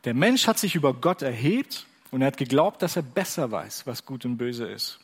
Der 0.05 0.13
Mensch 0.13 0.45
hat 0.45 0.59
sich 0.59 0.75
über 0.75 0.93
Gott 0.93 1.23
erhebt 1.23 1.87
und 2.11 2.21
er 2.21 2.27
hat 2.27 2.37
geglaubt, 2.37 2.83
dass 2.83 2.95
er 2.95 3.01
besser 3.01 3.49
weiß, 3.49 3.87
was 3.87 4.05
gut 4.05 4.23
und 4.25 4.37
böse 4.37 4.67
ist. 4.67 4.99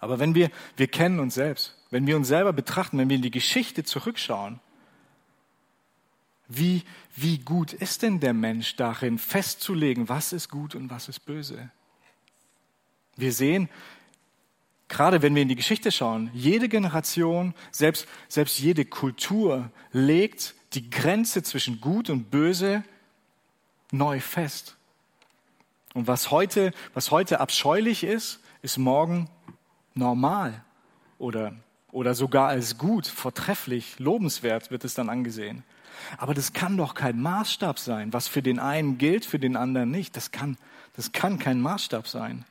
Aber 0.00 0.18
wenn 0.18 0.34
wir, 0.34 0.50
wir 0.76 0.88
kennen 0.88 1.20
uns 1.20 1.34
selbst, 1.34 1.76
wenn 1.90 2.06
wir 2.06 2.16
uns 2.16 2.28
selber 2.28 2.54
betrachten, 2.54 2.96
wenn 2.96 3.10
wir 3.10 3.16
in 3.16 3.22
die 3.22 3.30
Geschichte 3.30 3.84
zurückschauen, 3.84 4.60
wie, 6.56 6.82
wie 7.16 7.38
gut 7.38 7.72
ist 7.72 8.02
denn 8.02 8.20
der 8.20 8.34
Mensch 8.34 8.76
darin, 8.76 9.18
festzulegen, 9.18 10.08
was 10.08 10.32
ist 10.32 10.48
gut 10.48 10.74
und 10.74 10.90
was 10.90 11.08
ist 11.08 11.20
böse? 11.20 11.70
Wir 13.16 13.32
sehen, 13.32 13.68
gerade 14.88 15.22
wenn 15.22 15.34
wir 15.34 15.42
in 15.42 15.48
die 15.48 15.56
Geschichte 15.56 15.92
schauen, 15.92 16.30
jede 16.34 16.68
Generation, 16.68 17.54
selbst, 17.70 18.06
selbst 18.28 18.58
jede 18.58 18.84
Kultur 18.84 19.70
legt 19.92 20.54
die 20.72 20.90
Grenze 20.90 21.42
zwischen 21.42 21.80
gut 21.80 22.10
und 22.10 22.30
böse 22.30 22.84
neu 23.92 24.20
fest. 24.20 24.76
Und 25.94 26.08
was 26.08 26.30
heute, 26.30 26.72
was 26.92 27.10
heute 27.10 27.40
abscheulich 27.40 28.02
ist, 28.02 28.40
ist 28.62 28.78
morgen 28.78 29.30
normal 29.94 30.64
oder, 31.18 31.54
oder 31.92 32.14
sogar 32.14 32.48
als 32.48 32.78
gut, 32.78 33.06
vortrefflich, 33.06 33.98
lobenswert 34.00 34.72
wird 34.72 34.84
es 34.84 34.94
dann 34.94 35.08
angesehen. 35.08 35.62
Aber 36.18 36.34
das 36.34 36.52
kann 36.52 36.76
doch 36.76 36.94
kein 36.94 37.20
Maßstab 37.20 37.78
sein. 37.78 38.12
Was 38.12 38.28
für 38.28 38.42
den 38.42 38.58
einen 38.58 38.98
gilt, 38.98 39.24
für 39.24 39.38
den 39.38 39.56
anderen 39.56 39.90
nicht. 39.90 40.16
Das 40.16 40.30
kann, 40.30 40.56
das 40.96 41.12
kann 41.12 41.38
kein 41.38 41.60
Maßstab 41.60 42.08
sein. 42.08 42.44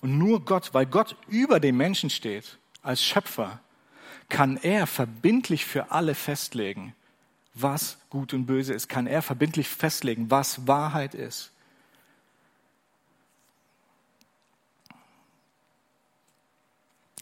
Und 0.00 0.18
nur 0.18 0.44
Gott, 0.44 0.72
weil 0.72 0.86
Gott 0.86 1.16
über 1.28 1.60
dem 1.60 1.76
Menschen 1.76 2.10
steht, 2.10 2.58
als 2.82 3.04
Schöpfer, 3.04 3.60
kann 4.28 4.56
er 4.56 4.86
verbindlich 4.86 5.66
für 5.66 5.90
alle 5.90 6.14
festlegen, 6.14 6.94
was 7.54 7.98
gut 8.08 8.32
und 8.32 8.46
böse 8.46 8.72
ist, 8.72 8.88
kann 8.88 9.06
er 9.06 9.22
verbindlich 9.22 9.68
festlegen, 9.68 10.30
was 10.30 10.66
Wahrheit 10.66 11.14
ist. 11.14 11.50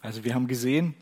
Also 0.02 0.22
wir 0.22 0.34
haben 0.34 0.46
gesehen, 0.46 0.94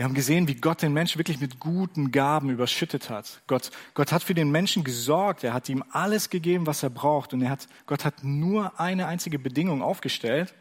wir 0.00 0.04
haben 0.04 0.14
gesehen, 0.14 0.48
wie 0.48 0.54
Gott 0.54 0.80
den 0.80 0.94
Menschen 0.94 1.18
wirklich 1.18 1.42
mit 1.42 1.60
guten 1.60 2.10
Gaben 2.10 2.48
überschüttet 2.48 3.10
hat. 3.10 3.42
Gott, 3.46 3.70
Gott 3.92 4.12
hat 4.12 4.22
für 4.22 4.32
den 4.32 4.50
Menschen 4.50 4.82
gesorgt. 4.82 5.44
Er 5.44 5.52
hat 5.52 5.68
ihm 5.68 5.84
alles 5.90 6.30
gegeben, 6.30 6.66
was 6.66 6.82
er 6.82 6.88
braucht. 6.88 7.34
Und 7.34 7.42
er 7.42 7.50
hat, 7.50 7.68
Gott 7.84 8.06
hat 8.06 8.24
nur 8.24 8.80
eine 8.80 9.06
einzige 9.06 9.38
Bedingung 9.38 9.82
aufgestellt. 9.82 10.54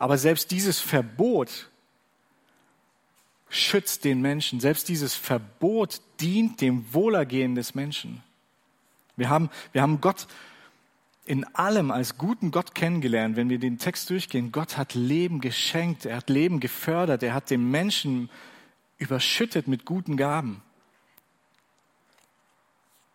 Aber 0.00 0.18
selbst 0.18 0.50
dieses 0.50 0.80
Verbot 0.80 1.70
schützt 3.48 4.02
den 4.02 4.22
Menschen. 4.22 4.58
Selbst 4.58 4.88
dieses 4.88 5.14
Verbot 5.14 6.00
dient 6.20 6.60
dem 6.60 6.92
Wohlergehen 6.92 7.54
des 7.54 7.76
Menschen. 7.76 8.24
Wir 9.14 9.28
haben, 9.28 9.50
wir 9.70 9.82
haben 9.82 10.00
Gott 10.00 10.26
in 11.26 11.44
allem 11.54 11.92
als 11.92 12.18
guten 12.18 12.50
Gott 12.50 12.74
kennengelernt, 12.74 13.36
wenn 13.36 13.50
wir 13.50 13.60
den 13.60 13.78
Text 13.78 14.10
durchgehen. 14.10 14.50
Gott 14.50 14.76
hat 14.76 14.94
Leben 14.94 15.40
geschenkt, 15.40 16.06
er 16.06 16.16
hat 16.16 16.28
Leben 16.28 16.58
gefördert, 16.58 17.22
er 17.22 17.34
hat 17.34 17.50
dem 17.50 17.70
Menschen 17.70 18.28
überschüttet 19.00 19.66
mit 19.66 19.84
guten 19.84 20.16
Gaben. 20.16 20.62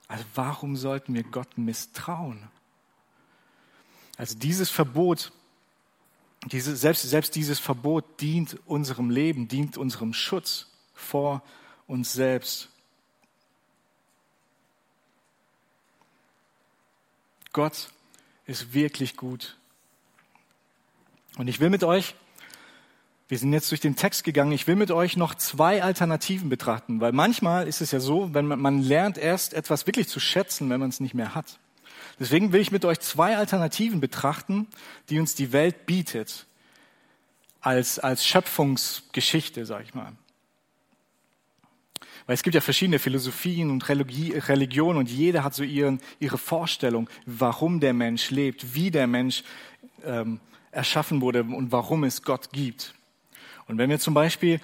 Also 0.07 0.25
warum 0.33 0.75
sollten 0.75 1.13
wir 1.13 1.23
Gott 1.23 1.57
misstrauen? 1.57 2.49
Also 4.17 4.37
dieses 4.37 4.69
Verbot, 4.69 5.31
diese, 6.45 6.75
selbst, 6.75 7.03
selbst 7.03 7.35
dieses 7.35 7.59
Verbot 7.59 8.19
dient 8.19 8.59
unserem 8.65 9.09
Leben, 9.09 9.47
dient 9.47 9.77
unserem 9.77 10.13
Schutz 10.13 10.67
vor 10.93 11.41
uns 11.87 12.13
selbst. 12.13 12.69
Gott 17.53 17.89
ist 18.45 18.73
wirklich 18.73 19.15
gut. 19.15 19.57
Und 21.37 21.47
ich 21.47 21.59
will 21.59 21.69
mit 21.69 21.83
euch 21.83 22.15
wir 23.27 23.39
sind 23.39 23.53
jetzt 23.53 23.71
durch 23.71 23.81
den 23.81 23.95
Text 23.95 24.23
gegangen. 24.23 24.51
Ich 24.51 24.67
will 24.67 24.75
mit 24.75 24.91
euch 24.91 25.17
noch 25.17 25.33
zwei 25.33 25.81
Alternativen 25.81 26.49
betrachten, 26.49 27.01
weil 27.01 27.11
manchmal 27.11 27.67
ist 27.67 27.81
es 27.81 27.91
ja 27.91 27.99
so, 27.99 28.33
wenn 28.33 28.45
man, 28.45 28.59
man 28.59 28.81
lernt 28.81 29.17
erst 29.17 29.53
etwas 29.53 29.87
wirklich 29.87 30.07
zu 30.07 30.19
schätzen, 30.19 30.69
wenn 30.69 30.79
man 30.79 30.89
es 30.89 30.99
nicht 30.99 31.15
mehr 31.15 31.33
hat. 31.33 31.59
Deswegen 32.19 32.53
will 32.53 32.61
ich 32.61 32.71
mit 32.71 32.85
euch 32.85 32.99
zwei 32.99 33.35
Alternativen 33.37 33.99
betrachten, 33.99 34.67
die 35.09 35.19
uns 35.19 35.35
die 35.35 35.51
Welt 35.51 35.85
bietet 35.85 36.45
als, 37.61 37.97
als 37.97 38.25
Schöpfungsgeschichte, 38.25 39.65
sag 39.65 39.83
ich 39.83 39.95
mal. 39.95 40.13
Weil 42.27 42.35
es 42.35 42.43
gibt 42.43 42.55
ja 42.55 42.61
verschiedene 42.61 42.99
Philosophien 42.99 43.69
und 43.69 43.87
Religionen 43.89 44.97
und 44.97 45.09
jeder 45.09 45.43
hat 45.43 45.53
so 45.53 45.63
ihren, 45.63 45.99
ihre 46.19 46.37
Vorstellung, 46.37 47.09
warum 47.25 47.79
der 47.79 47.93
Mensch 47.93 48.31
lebt, 48.31 48.75
wie 48.75 48.91
der 48.91 49.07
Mensch 49.07 49.43
ähm, 50.03 50.39
erschaffen 50.71 51.21
wurde 51.21 51.43
und 51.43 51.71
warum 51.71 52.03
es 52.03 52.21
Gott 52.21 52.51
gibt. 52.51 52.95
Und 53.67 53.77
wenn 53.77 53.89
wir 53.89 53.99
zum 53.99 54.13
Beispiel, 54.13 54.59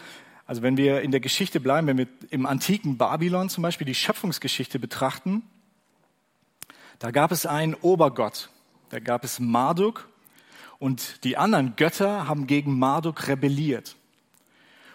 also 0.45 0.61
wenn 0.61 0.77
wir 0.77 1.01
in 1.01 1.11
der 1.11 1.19
Geschichte 1.19 1.59
bleiben, 1.59 1.87
wenn 1.87 1.97
wir 1.97 2.07
im 2.29 2.45
antiken 2.45 2.97
Babylon 2.97 3.49
zum 3.49 3.61
Beispiel 3.63 3.85
die 3.85 3.95
Schöpfungsgeschichte 3.95 4.79
betrachten, 4.79 5.43
da 6.99 7.11
gab 7.11 7.31
es 7.31 7.45
einen 7.45 7.73
Obergott, 7.73 8.49
da 8.89 8.99
gab 8.99 9.23
es 9.23 9.39
Marduk 9.39 10.07
und 10.77 11.23
die 11.23 11.37
anderen 11.37 11.75
Götter 11.75 12.27
haben 12.27 12.47
gegen 12.47 12.77
Marduk 12.77 13.27
rebelliert. 13.27 13.95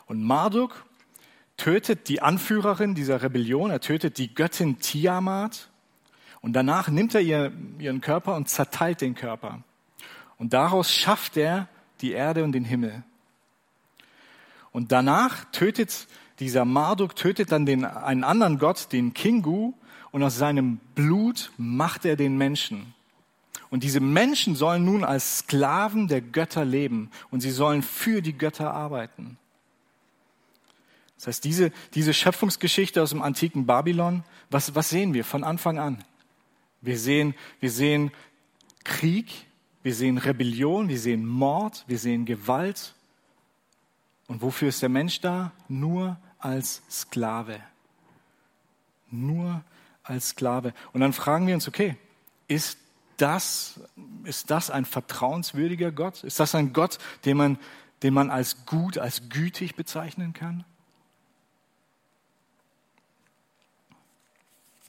Und 0.07 0.23
Marduk 0.23 0.85
tötet 1.57 2.09
die 2.09 2.23
Anführerin 2.23 2.95
dieser 2.95 3.23
Rebellion, 3.23 3.71
er 3.71 3.81
tötet 3.81 4.19
die 4.19 4.33
Göttin 4.33 4.79
Tiamat 4.79 5.69
und 6.40 6.53
danach 6.53 6.88
nimmt 6.88 7.14
er 7.14 7.23
ihren 7.23 8.01
Körper 8.01 8.37
und 8.37 8.49
zerteilt 8.49 9.01
den 9.01 9.14
Körper. 9.14 9.62
Und 10.38 10.53
daraus 10.53 10.92
schafft 10.92 11.37
er 11.37 11.69
die 12.03 12.12
Erde 12.12 12.45
und 12.45 12.53
den 12.53 12.64
Himmel. 12.64 13.03
Und 14.77 14.93
danach 14.93 15.47
tötet 15.53 16.07
dieser 16.39 16.67
Marduk, 16.67 17.17
tötet 17.17 17.51
dann 17.51 17.65
den, 17.65 17.87
einen 17.87 18.25
anderen 18.25 18.59
Gott, 18.59 18.93
den 18.93 19.15
Kingu, 19.15 19.73
und 20.11 20.23
aus 20.23 20.37
seinem 20.37 20.81
Blut 20.95 21.51
macht 21.57 22.05
er 22.05 22.15
den 22.15 22.37
Menschen. 22.37 22.93
Und 23.71 23.85
diese 23.85 24.01
Menschen 24.01 24.55
sollen 24.55 24.85
nun 24.85 25.03
als 25.03 25.39
Sklaven 25.39 26.09
der 26.09 26.21
Götter 26.21 26.67
leben 26.67 27.11
und 27.31 27.41
sie 27.41 27.53
sollen 27.53 27.83
für 27.83 28.21
die 28.21 28.37
Götter 28.37 28.75
arbeiten. 28.75 29.39
Das 31.17 31.29
heißt, 31.29 31.45
diese, 31.45 31.73
diese 31.95 32.12
Schöpfungsgeschichte 32.12 33.03
aus 33.03 33.09
dem 33.09 33.23
antiken 33.23 33.65
Babylon, 33.65 34.25
was, 34.51 34.75
was 34.75 34.91
sehen 34.91 35.15
wir 35.15 35.25
von 35.25 35.43
Anfang 35.43 35.79
an? 35.79 36.05
Wir 36.83 36.99
sehen, 36.99 37.35
wir 37.61 37.71
sehen 37.71 38.11
Krieg, 38.85 39.47
wir 39.83 39.95
sehen 39.95 40.19
Rebellion, 40.19 40.91
wir 40.91 40.99
sehen 40.99 41.25
Mord, 41.25 41.87
wir 41.87 41.99
sehen 41.99 42.27
Gewalt, 42.27 42.95
und 44.29 44.43
wofür 44.43 44.69
ist 44.69 44.83
der 44.83 44.89
Mensch 44.89 45.21
da? 45.21 45.53
Nur 45.69 46.19
als 46.39 46.83
Sklave. 46.91 47.61
Nur 49.11 49.62
als 50.03 50.31
Sklave. 50.31 50.75
Und 50.93 51.01
dann 51.01 51.12
fragen 51.12 51.47
wir 51.47 51.55
uns, 51.55 51.69
okay, 51.69 51.97
ist 52.49 52.79
das, 53.17 53.81
ist 54.25 54.51
das 54.51 54.71
ein 54.71 54.85
vertrauenswürdiger 54.85 55.93
Gott? 55.93 56.25
Ist 56.25 56.41
das 56.41 56.55
ein 56.55 56.73
Gott, 56.73 56.99
den 57.25 57.37
man, 57.37 57.59
den 58.03 58.15
man 58.15 58.31
als 58.31 58.67
gut, 58.67 58.99
als 58.99 59.29
gütig 59.29 59.75
bezeichnen 59.75 60.33
kann? 60.33 60.65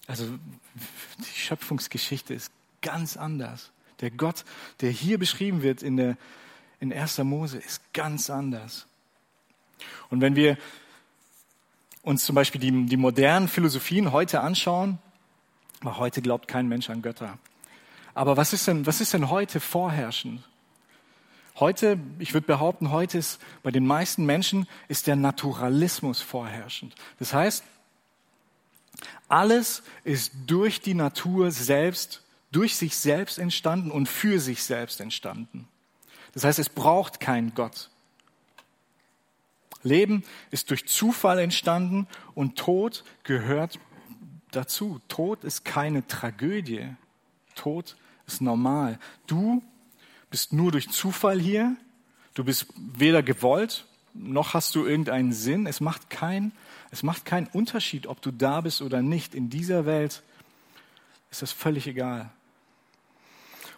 Also 0.07 0.25
die 1.19 1.39
Schöpfungsgeschichte 1.39 2.33
ist 2.33 2.51
ganz 2.81 3.17
anders. 3.17 3.71
Der 3.99 4.11
Gott, 4.11 4.45
der 4.81 4.89
hier 4.91 5.17
beschrieben 5.17 5.61
wird 5.61 5.83
in, 5.83 5.97
der, 5.97 6.17
in 6.79 6.93
1. 6.93 7.17
Mose, 7.19 7.57
ist 7.57 7.93
ganz 7.93 8.29
anders. 8.29 8.86
Und 10.09 10.21
wenn 10.21 10.35
wir 10.35 10.57
uns 12.01 12.23
zum 12.25 12.35
Beispiel 12.35 12.61
die, 12.61 12.85
die 12.85 12.97
modernen 12.97 13.47
Philosophien 13.47 14.11
heute 14.11 14.41
anschauen, 14.41 14.99
weil 15.81 15.97
heute 15.97 16.21
glaubt 16.21 16.47
kein 16.47 16.67
Mensch 16.67 16.89
an 16.89 17.01
Götter. 17.01 17.37
Aber 18.13 18.37
was 18.37 18.53
ist 18.53 18.67
denn, 18.67 18.85
was 18.85 19.01
ist 19.01 19.13
denn 19.13 19.29
heute 19.29 19.59
vorherrschend? 19.59 20.41
Heute, 21.59 21.99
ich 22.19 22.33
würde 22.33 22.47
behaupten, 22.47 22.91
heute 22.91 23.17
ist 23.17 23.39
bei 23.63 23.71
den 23.71 23.85
meisten 23.85 24.25
Menschen 24.25 24.67
ist 24.87 25.07
der 25.07 25.15
Naturalismus 25.15 26.21
vorherrschend. 26.21 26.95
Das 27.19 27.33
heißt, 27.33 27.63
alles 29.27 29.83
ist 30.03 30.31
durch 30.45 30.81
die 30.81 30.93
Natur 30.93 31.51
selbst, 31.51 32.23
durch 32.51 32.75
sich 32.75 32.95
selbst 32.95 33.37
entstanden 33.37 33.91
und 33.91 34.07
für 34.07 34.39
sich 34.39 34.63
selbst 34.63 35.01
entstanden. 35.01 35.67
Das 36.33 36.43
heißt, 36.43 36.59
es 36.59 36.69
braucht 36.69 37.19
keinen 37.19 37.53
Gott. 37.53 37.89
Leben 39.83 40.23
ist 40.51 40.69
durch 40.69 40.87
Zufall 40.87 41.39
entstanden 41.39 42.07
und 42.33 42.57
Tod 42.57 43.03
gehört 43.23 43.79
dazu. 44.51 44.99
Tod 45.07 45.43
ist 45.43 45.65
keine 45.65 46.05
Tragödie. 46.07 46.87
Tod 47.55 47.95
ist 48.25 48.41
normal. 48.41 48.99
Du 49.27 49.63
bist 50.29 50.53
nur 50.53 50.71
durch 50.71 50.89
Zufall 50.89 51.39
hier. 51.39 51.75
Du 52.33 52.43
bist 52.43 52.67
weder 52.75 53.23
gewollt, 53.23 53.85
noch 54.13 54.53
hast 54.53 54.75
du 54.75 54.85
irgendeinen 54.85 55.33
Sinn. 55.33 55.65
Es 55.65 55.79
macht 55.79 56.09
keinen 56.09 56.51
es 56.91 57.03
macht 57.03 57.25
keinen 57.25 57.47
Unterschied, 57.47 58.07
ob 58.07 58.21
du 58.21 58.31
da 58.31 58.61
bist 58.61 58.81
oder 58.81 59.01
nicht. 59.01 59.35
In 59.35 59.49
dieser 59.49 59.85
Welt 59.85 60.23
ist 61.31 61.41
das 61.41 61.51
völlig 61.51 61.87
egal. 61.87 62.29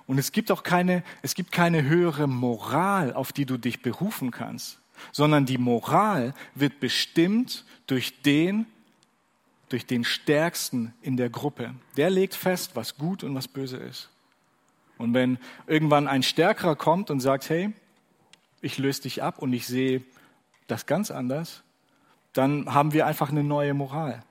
Und 0.05 0.17
es 0.17 0.31
gibt 0.31 0.51
auch 0.51 0.63
keine, 0.63 1.03
es 1.21 1.35
gibt 1.35 1.51
keine 1.51 1.83
höhere 1.83 2.27
Moral, 2.27 3.13
auf 3.13 3.31
die 3.31 3.45
du 3.45 3.57
dich 3.57 3.81
berufen 3.81 4.31
kannst, 4.31 4.79
sondern 5.11 5.45
die 5.45 5.57
Moral 5.57 6.33
wird 6.55 6.79
bestimmt 6.79 7.65
durch 7.87 8.21
den, 8.21 8.65
durch 9.69 9.85
den 9.85 10.03
Stärksten 10.03 10.93
in 11.01 11.17
der 11.17 11.29
Gruppe. 11.29 11.75
Der 11.97 12.09
legt 12.09 12.35
fest, 12.35 12.71
was 12.75 12.97
gut 12.97 13.23
und 13.23 13.35
was 13.35 13.47
böse 13.47 13.77
ist. 13.77 14.09
Und 14.97 15.13
wenn 15.13 15.37
irgendwann 15.65 16.07
ein 16.07 16.23
Stärkerer 16.23 16.75
kommt 16.75 17.09
und 17.09 17.19
sagt, 17.21 17.49
hey, 17.49 17.73
ich 18.61 18.77
löse 18.77 19.03
dich 19.03 19.23
ab 19.23 19.39
und 19.39 19.53
ich 19.53 19.65
sehe 19.65 20.03
das 20.67 20.85
ganz 20.85 21.09
anders, 21.09 21.63
dann 22.33 22.73
haben 22.73 22.93
wir 22.93 23.05
einfach 23.05 23.29
eine 23.29 23.43
neue 23.43 23.73
Moral. 23.73 24.23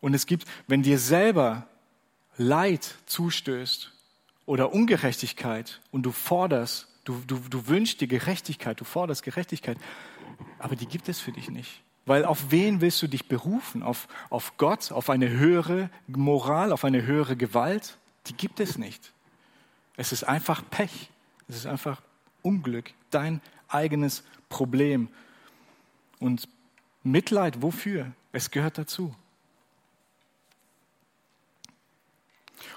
Und 0.00 0.14
es 0.14 0.26
gibt, 0.26 0.46
wenn 0.66 0.82
dir 0.82 0.98
selber 0.98 1.66
Leid 2.36 2.94
zustößt 3.06 3.92
oder 4.46 4.72
Ungerechtigkeit 4.72 5.80
und 5.90 6.02
du 6.02 6.12
forderst, 6.12 6.88
du, 7.04 7.22
du, 7.26 7.38
du 7.38 7.66
wünschst 7.68 8.00
dir 8.00 8.08
Gerechtigkeit, 8.08 8.80
du 8.80 8.84
forderst 8.84 9.22
Gerechtigkeit, 9.22 9.78
aber 10.58 10.76
die 10.76 10.86
gibt 10.86 11.08
es 11.08 11.20
für 11.20 11.32
dich 11.32 11.50
nicht. 11.50 11.82
Weil 12.06 12.24
auf 12.24 12.50
wen 12.50 12.80
willst 12.80 13.00
du 13.00 13.06
dich 13.06 13.28
berufen? 13.28 13.82
Auf, 13.82 14.08
auf 14.28 14.56
Gott, 14.58 14.92
auf 14.92 15.08
eine 15.08 15.30
höhere 15.30 15.88
Moral, 16.06 16.72
auf 16.72 16.84
eine 16.84 17.06
höhere 17.06 17.36
Gewalt? 17.36 17.96
Die 18.26 18.34
gibt 18.34 18.60
es 18.60 18.76
nicht. 18.76 19.12
Es 19.96 20.12
ist 20.12 20.24
einfach 20.24 20.62
Pech. 20.70 21.10
Es 21.48 21.56
ist 21.56 21.66
einfach 21.66 22.02
Unglück, 22.42 22.92
dein 23.10 23.40
eigenes 23.68 24.22
Problem. 24.48 25.08
Und 26.18 26.48
Mitleid, 27.02 27.62
wofür? 27.62 28.12
Es 28.32 28.50
gehört 28.50 28.78
dazu. 28.78 29.14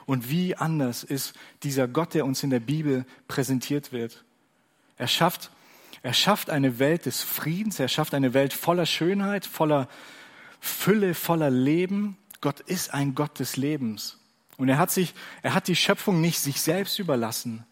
Und 0.06 0.30
wie 0.30 0.56
anders 0.56 1.04
ist 1.04 1.34
dieser 1.63 1.88
Gott, 1.88 2.13
der 2.13 2.26
uns 2.26 2.43
in 2.43 2.50
der 2.50 2.60
Bibel 2.60 3.06
präsentiert 3.28 3.91
wird. 3.91 4.23
Er 4.97 5.08
schafft, 5.08 5.52
er 6.02 6.13
schafft 6.13 6.50
eine 6.50 6.80
Welt 6.80 7.06
des 7.06 7.21
Friedens, 7.21 7.80
er 7.80 7.88
schafft 7.88 8.13
eine 8.13 8.34
Welt 8.34 8.54
voller 8.54 8.86
Schönheit, 8.86 9.45
voller 9.45 9.88
Fülle, 10.60 11.13
voller 11.13 11.50
Leben. 11.50 12.17
Gott 12.41 12.60
ist 12.62 12.93
ein 12.93 13.15
Gott 13.15 13.39
des 13.39 13.58
Lebens. 13.58 14.17
Und 14.58 14.69
er 14.69 14.78
hat 14.78 14.91
sich, 14.91 15.13
er 15.43 15.54
hat 15.54 15.67
die 15.67 15.76
Schöpfung 15.76 16.19
nicht 16.19 16.39
sich 16.39 16.62
selbst 16.62 17.00
überlassen, 17.00 17.65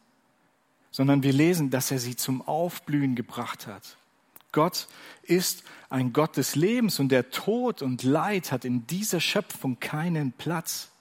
sondern 0.92 1.24
wir 1.24 1.34
lesen, 1.34 1.72
dass 1.72 1.92
er 1.92 2.00
sie 2.00 2.16
zum 2.16 2.42
Aufblühen 2.48 3.16
gebracht 3.16 3.68
hat. 3.68 3.98
Gott 4.52 4.88
ist 5.24 5.64
ein 5.90 6.14
Gott 6.14 6.38
des 6.38 6.56
Lebens 6.56 7.00
und 7.00 7.10
der 7.10 7.30
Tod 7.32 7.82
und 7.82 8.04
Leid 8.04 8.52
hat 8.52 8.64
in 8.64 8.88
dieser 8.88 9.20
Schöpfung 9.20 9.80
keinen 9.80 10.32
Platz. 10.32 10.92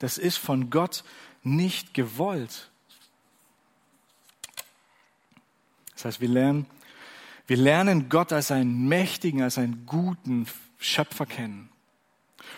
Das 0.00 0.18
ist 0.18 0.38
von 0.38 0.70
Gott 0.70 1.04
nicht 1.44 1.94
gewollt. 1.94 2.68
Das 5.94 6.04
heißt, 6.06 6.20
wir 6.20 6.28
lernen, 6.28 6.66
wir 7.46 7.56
lernen 7.56 8.08
Gott 8.08 8.32
als 8.32 8.50
einen 8.50 8.88
mächtigen, 8.88 9.42
als 9.42 9.56
einen 9.56 9.86
guten 9.86 10.46
Schöpfer 10.78 11.26
kennen. 11.26 11.68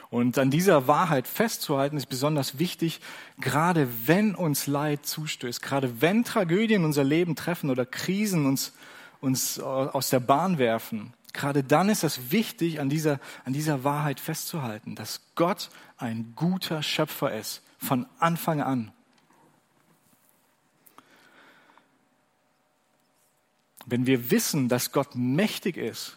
Und 0.09 0.39
an 0.39 0.51
dieser 0.51 0.87
Wahrheit 0.87 1.29
festzuhalten 1.29 1.99
ist 1.99 2.07
besonders 2.07 2.59
wichtig, 2.59 3.01
gerade 3.39 3.89
wenn 4.07 4.35
uns 4.35 4.67
Leid 4.67 5.05
zustößt, 5.05 5.61
gerade 5.61 6.01
wenn 6.01 6.25
Tragödien 6.25 6.85
unser 6.85 7.05
Leben 7.05 7.37
treffen 7.37 7.69
oder 7.69 7.85
Krisen 7.85 8.47
uns 8.47 8.73
uns 9.23 9.61
aus 9.61 10.11
der 10.11 10.21
Bahn 10.21 10.59
werfen. 10.59 11.15
Gerade 11.33 11.65
dann 11.65 11.89
ist 11.89 12.05
es 12.05 12.31
wichtig, 12.31 12.81
an 12.81 12.89
dieser, 12.89 13.19
an 13.45 13.53
dieser 13.53 13.85
Wahrheit 13.85 14.21
festzuhalten, 14.21 14.95
dass 14.95 15.21
Gott 15.35 15.71
ein 15.97 16.33
guter 16.37 16.83
Schöpfer 16.83 17.35
ist, 17.35 17.63
von 17.79 18.07
Anfang 18.19 18.61
an. 18.61 18.93
Wenn 23.87 24.07
wir 24.07 24.31
wissen, 24.31 24.69
dass 24.69 24.93
Gott 24.93 25.15
mächtig 25.15 25.77
ist, 25.77 26.17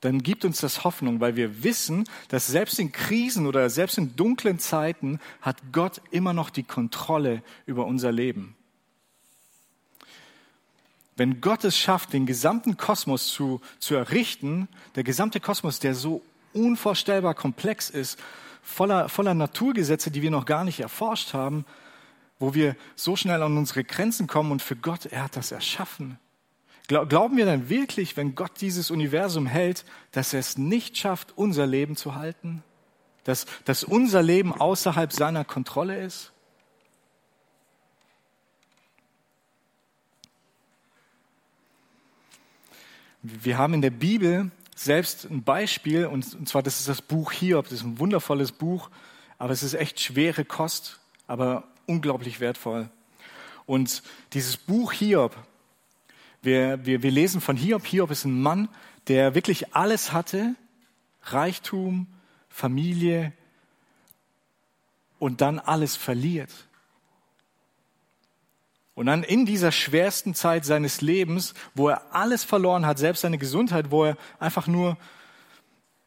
dann 0.00 0.22
gibt 0.22 0.44
uns 0.44 0.60
das 0.60 0.82
Hoffnung, 0.82 1.20
weil 1.20 1.36
wir 1.36 1.62
wissen, 1.62 2.08
dass 2.28 2.48
selbst 2.48 2.80
in 2.80 2.90
Krisen 2.90 3.46
oder 3.46 3.70
selbst 3.70 3.98
in 3.98 4.16
dunklen 4.16 4.58
Zeiten 4.58 5.20
hat 5.40 5.58
Gott 5.70 6.02
immer 6.10 6.32
noch 6.32 6.50
die 6.50 6.64
Kontrolle 6.64 7.42
über 7.66 7.86
unser 7.86 8.10
Leben. 8.10 8.56
Wenn 11.22 11.40
Gott 11.40 11.62
es 11.62 11.78
schafft, 11.78 12.14
den 12.14 12.26
gesamten 12.26 12.76
Kosmos 12.76 13.28
zu, 13.28 13.60
zu 13.78 13.94
errichten, 13.94 14.66
der 14.96 15.04
gesamte 15.04 15.38
Kosmos, 15.38 15.78
der 15.78 15.94
so 15.94 16.20
unvorstellbar 16.52 17.34
komplex 17.34 17.90
ist, 17.90 18.18
voller, 18.60 19.08
voller 19.08 19.32
Naturgesetze, 19.32 20.10
die 20.10 20.20
wir 20.20 20.32
noch 20.32 20.46
gar 20.46 20.64
nicht 20.64 20.80
erforscht 20.80 21.32
haben, 21.32 21.64
wo 22.40 22.54
wir 22.54 22.74
so 22.96 23.14
schnell 23.14 23.40
an 23.40 23.56
unsere 23.56 23.84
Grenzen 23.84 24.26
kommen 24.26 24.50
und 24.50 24.62
für 24.62 24.74
Gott, 24.74 25.06
er 25.06 25.22
hat 25.22 25.36
das 25.36 25.52
erschaffen. 25.52 26.18
Glauben 26.88 27.36
wir 27.36 27.46
dann 27.46 27.68
wirklich, 27.68 28.16
wenn 28.16 28.34
Gott 28.34 28.60
dieses 28.60 28.90
Universum 28.90 29.46
hält, 29.46 29.84
dass 30.10 30.32
er 30.32 30.40
es 30.40 30.58
nicht 30.58 30.98
schafft, 30.98 31.38
unser 31.38 31.68
Leben 31.68 31.94
zu 31.94 32.16
halten? 32.16 32.64
Dass, 33.22 33.46
dass 33.64 33.84
unser 33.84 34.24
Leben 34.24 34.52
außerhalb 34.52 35.12
seiner 35.12 35.44
Kontrolle 35.44 36.02
ist? 36.02 36.31
Wir 43.22 43.56
haben 43.56 43.74
in 43.74 43.82
der 43.82 43.90
Bibel 43.90 44.50
selbst 44.74 45.30
ein 45.30 45.44
Beispiel, 45.44 46.06
und 46.06 46.48
zwar 46.48 46.62
das 46.62 46.80
ist 46.80 46.88
das 46.88 47.00
Buch 47.00 47.30
Hiob, 47.30 47.66
das 47.66 47.74
ist 47.74 47.84
ein 47.84 48.00
wundervolles 48.00 48.50
Buch, 48.50 48.90
aber 49.38 49.52
es 49.52 49.62
ist 49.62 49.74
echt 49.74 50.00
schwere 50.00 50.44
Kost, 50.44 50.98
aber 51.28 51.68
unglaublich 51.86 52.40
wertvoll. 52.40 52.90
Und 53.64 54.02
dieses 54.32 54.56
Buch 54.56 54.92
Hiob, 54.92 55.36
wir, 56.42 56.84
wir, 56.84 57.04
wir 57.04 57.12
lesen 57.12 57.40
von 57.40 57.56
Hiob. 57.56 57.86
Hiob 57.86 58.10
ist 58.10 58.24
ein 58.24 58.42
Mann, 58.42 58.68
der 59.06 59.36
wirklich 59.36 59.74
alles 59.74 60.12
hatte, 60.12 60.56
Reichtum, 61.22 62.08
Familie 62.48 63.32
und 65.20 65.40
dann 65.40 65.60
alles 65.60 65.94
verliert. 65.94 66.50
Und 68.94 69.06
dann 69.06 69.22
in 69.22 69.46
dieser 69.46 69.72
schwersten 69.72 70.34
Zeit 70.34 70.64
seines 70.64 71.00
Lebens, 71.00 71.54
wo 71.74 71.88
er 71.88 72.14
alles 72.14 72.44
verloren 72.44 72.86
hat, 72.86 72.98
selbst 72.98 73.22
seine 73.22 73.38
Gesundheit, 73.38 73.90
wo 73.90 74.04
er 74.04 74.16
einfach 74.38 74.66
nur 74.66 74.98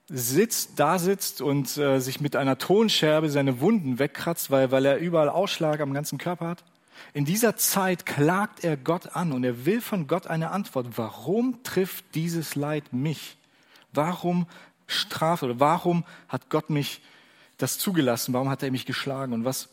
sitzt, 0.08 0.80
da 0.80 1.00
sitzt 1.00 1.42
und 1.42 1.78
äh, 1.78 2.00
sich 2.00 2.22
mit 2.22 2.36
einer 2.36 2.60
Tonscherbe 2.60 3.30
seine 3.30 3.60
Wunden 3.60 3.98
wegkratzt, 3.98 4.52
weil, 4.52 4.70
weil 4.72 4.86
er 4.86 4.98
überall 4.98 5.30
Ausschlag 5.30 5.80
am 5.80 5.94
ganzen 5.94 6.20
Körper 6.20 6.48
hat. 6.48 6.64
In 7.14 7.26
dieser 7.26 7.56
Zeit 7.56 8.06
klagt 8.06 8.64
er 8.64 8.78
Gott 8.78 9.16
an 9.16 9.32
und 9.32 9.44
er 9.44 9.66
will 9.66 9.82
von 9.82 10.06
Gott 10.08 10.28
eine 10.28 10.52
Antwort. 10.52 10.90
Warum 10.96 11.64
trifft 11.64 12.06
dieses 12.14 12.56
Leid 12.56 12.94
mich? 12.94 13.38
Warum 13.94 14.46
straft 14.86 15.42
oder 15.44 15.60
warum 15.60 16.06
hat 16.28 16.50
Gott 16.50 16.70
mich 16.70 17.02
das 17.58 17.80
zugelassen? 17.80 18.34
Warum 18.34 18.50
hat 18.50 18.62
er 18.62 18.72
mich 18.72 18.86
geschlagen? 18.86 19.34
Und 19.34 19.44
was, 19.44 19.70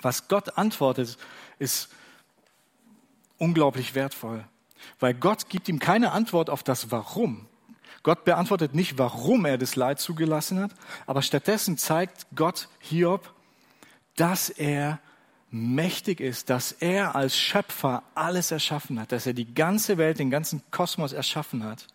was 0.00 0.28
Gott 0.28 0.56
antwortet, 0.56 1.18
ist, 1.58 1.90
unglaublich 3.38 3.94
wertvoll, 3.94 4.44
weil 5.00 5.14
Gott 5.14 5.48
gibt 5.48 5.68
ihm 5.68 5.78
keine 5.78 6.12
Antwort 6.12 6.50
auf 6.50 6.62
das 6.62 6.90
Warum. 6.90 7.46
Gott 8.02 8.24
beantwortet 8.24 8.74
nicht, 8.74 8.98
warum 8.98 9.44
er 9.44 9.58
das 9.58 9.76
Leid 9.76 10.00
zugelassen 10.00 10.58
hat, 10.60 10.72
aber 11.06 11.22
stattdessen 11.22 11.78
zeigt 11.78 12.26
Gott 12.34 12.68
Hiob, 12.80 13.32
dass 14.16 14.50
er 14.50 14.98
mächtig 15.50 16.20
ist, 16.20 16.50
dass 16.50 16.72
er 16.72 17.14
als 17.14 17.36
Schöpfer 17.36 18.02
alles 18.14 18.50
erschaffen 18.50 18.98
hat, 18.98 19.12
dass 19.12 19.26
er 19.26 19.34
die 19.34 19.54
ganze 19.54 19.98
Welt, 19.98 20.18
den 20.18 20.30
ganzen 20.30 20.62
Kosmos 20.70 21.12
erschaffen 21.12 21.62
hat. 21.62 21.86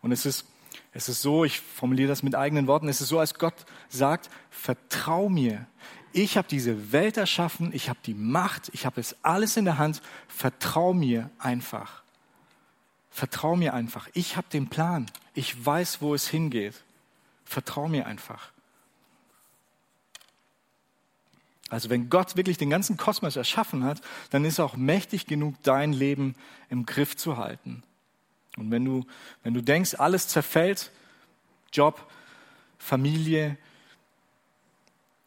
Und 0.00 0.10
es 0.10 0.26
ist, 0.26 0.46
es 0.92 1.08
ist 1.08 1.22
so, 1.22 1.44
ich 1.44 1.60
formuliere 1.60 2.08
das 2.08 2.22
mit 2.22 2.34
eigenen 2.34 2.66
Worten, 2.66 2.88
es 2.88 3.00
ist 3.00 3.08
so, 3.08 3.18
als 3.18 3.34
Gott 3.34 3.54
sagt, 3.88 4.30
vertrau 4.50 5.28
mir. 5.28 5.66
Ich 6.12 6.36
habe 6.36 6.48
diese 6.48 6.92
Welt 6.92 7.16
erschaffen, 7.16 7.70
ich 7.72 7.88
habe 7.88 7.98
die 8.04 8.14
Macht, 8.14 8.70
ich 8.72 8.84
habe 8.84 9.00
es 9.00 9.16
alles 9.22 9.56
in 9.56 9.64
der 9.64 9.78
Hand, 9.78 10.02
vertrau 10.28 10.92
mir 10.92 11.30
einfach. 11.38 12.02
Vertrau 13.10 13.56
mir 13.56 13.74
einfach. 13.74 14.08
Ich 14.14 14.36
habe 14.36 14.46
den 14.52 14.68
Plan. 14.68 15.10
Ich 15.34 15.64
weiß, 15.64 16.00
wo 16.00 16.14
es 16.14 16.28
hingeht. 16.28 16.82
Vertrau 17.44 17.88
mir 17.88 18.06
einfach. 18.06 18.52
Also 21.68 21.88
wenn 21.88 22.10
Gott 22.10 22.36
wirklich 22.36 22.58
den 22.58 22.68
ganzen 22.68 22.98
Kosmos 22.98 23.36
erschaffen 23.36 23.84
hat, 23.84 24.02
dann 24.30 24.44
ist 24.44 24.58
er 24.58 24.66
auch 24.66 24.76
mächtig 24.76 25.26
genug, 25.26 25.54
dein 25.62 25.94
Leben 25.94 26.34
im 26.68 26.84
Griff 26.84 27.16
zu 27.16 27.38
halten. 27.38 27.82
Und 28.58 28.70
wenn 28.70 28.84
du, 28.84 29.06
wenn 29.42 29.54
du 29.54 29.62
denkst, 29.62 29.94
alles 29.94 30.28
zerfällt, 30.28 30.90
Job, 31.72 32.10
Familie, 32.78 33.56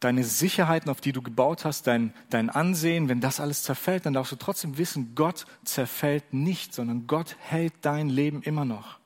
deine 0.00 0.24
Sicherheiten, 0.24 0.90
auf 0.90 1.00
die 1.00 1.12
du 1.12 1.22
gebaut 1.22 1.64
hast, 1.64 1.86
dein, 1.86 2.12
dein 2.30 2.50
Ansehen, 2.50 3.08
wenn 3.08 3.20
das 3.20 3.40
alles 3.40 3.62
zerfällt, 3.62 4.06
dann 4.06 4.12
darfst 4.12 4.32
du 4.32 4.36
trotzdem 4.36 4.78
wissen, 4.78 5.14
Gott 5.14 5.46
zerfällt 5.64 6.34
nicht, 6.34 6.74
sondern 6.74 7.06
Gott 7.06 7.36
hält 7.40 7.72
dein 7.82 8.08
Leben 8.08 8.42
immer 8.42 8.64
noch. 8.64 8.98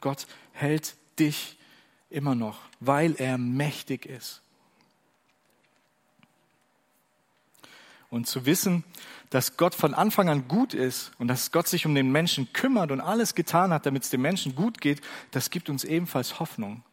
Gott 0.00 0.26
hält 0.52 0.94
dich 1.18 1.58
immer 2.10 2.34
noch, 2.34 2.58
weil 2.80 3.16
er 3.18 3.38
mächtig 3.38 4.06
ist. 4.06 4.40
Und 8.08 8.28
zu 8.28 8.46
wissen, 8.46 8.84
dass 9.30 9.56
Gott 9.56 9.74
von 9.74 9.94
Anfang 9.94 10.28
an 10.28 10.46
gut 10.46 10.74
ist 10.74 11.10
und 11.18 11.26
dass 11.26 11.50
Gott 11.50 11.66
sich 11.66 11.86
um 11.86 11.96
den 11.96 12.12
Menschen 12.12 12.52
kümmert 12.52 12.92
und 12.92 13.00
alles 13.00 13.34
getan 13.34 13.72
hat, 13.72 13.86
damit 13.86 14.04
es 14.04 14.10
dem 14.10 14.22
Menschen 14.22 14.54
gut 14.54 14.80
geht, 14.80 15.00
das 15.32 15.50
gibt 15.50 15.68
uns 15.68 15.82
ebenfalls 15.82 16.38
Hoffnung. 16.38 16.84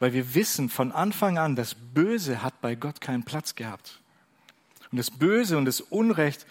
Weil 0.00 0.12
wir 0.12 0.34
wissen 0.34 0.68
von 0.68 0.90
Anfang 0.90 1.38
an, 1.38 1.54
das 1.54 1.76
Böse 1.76 2.42
hat 2.42 2.60
bei 2.60 2.74
Gott 2.74 3.00
keinen 3.00 3.22
Platz 3.22 3.54
gehabt. 3.54 4.00
Und 4.90 4.98
das 4.98 5.10
Böse 5.10 5.56
und 5.56 5.66
das 5.66 5.80
Unrecht, 5.80 6.46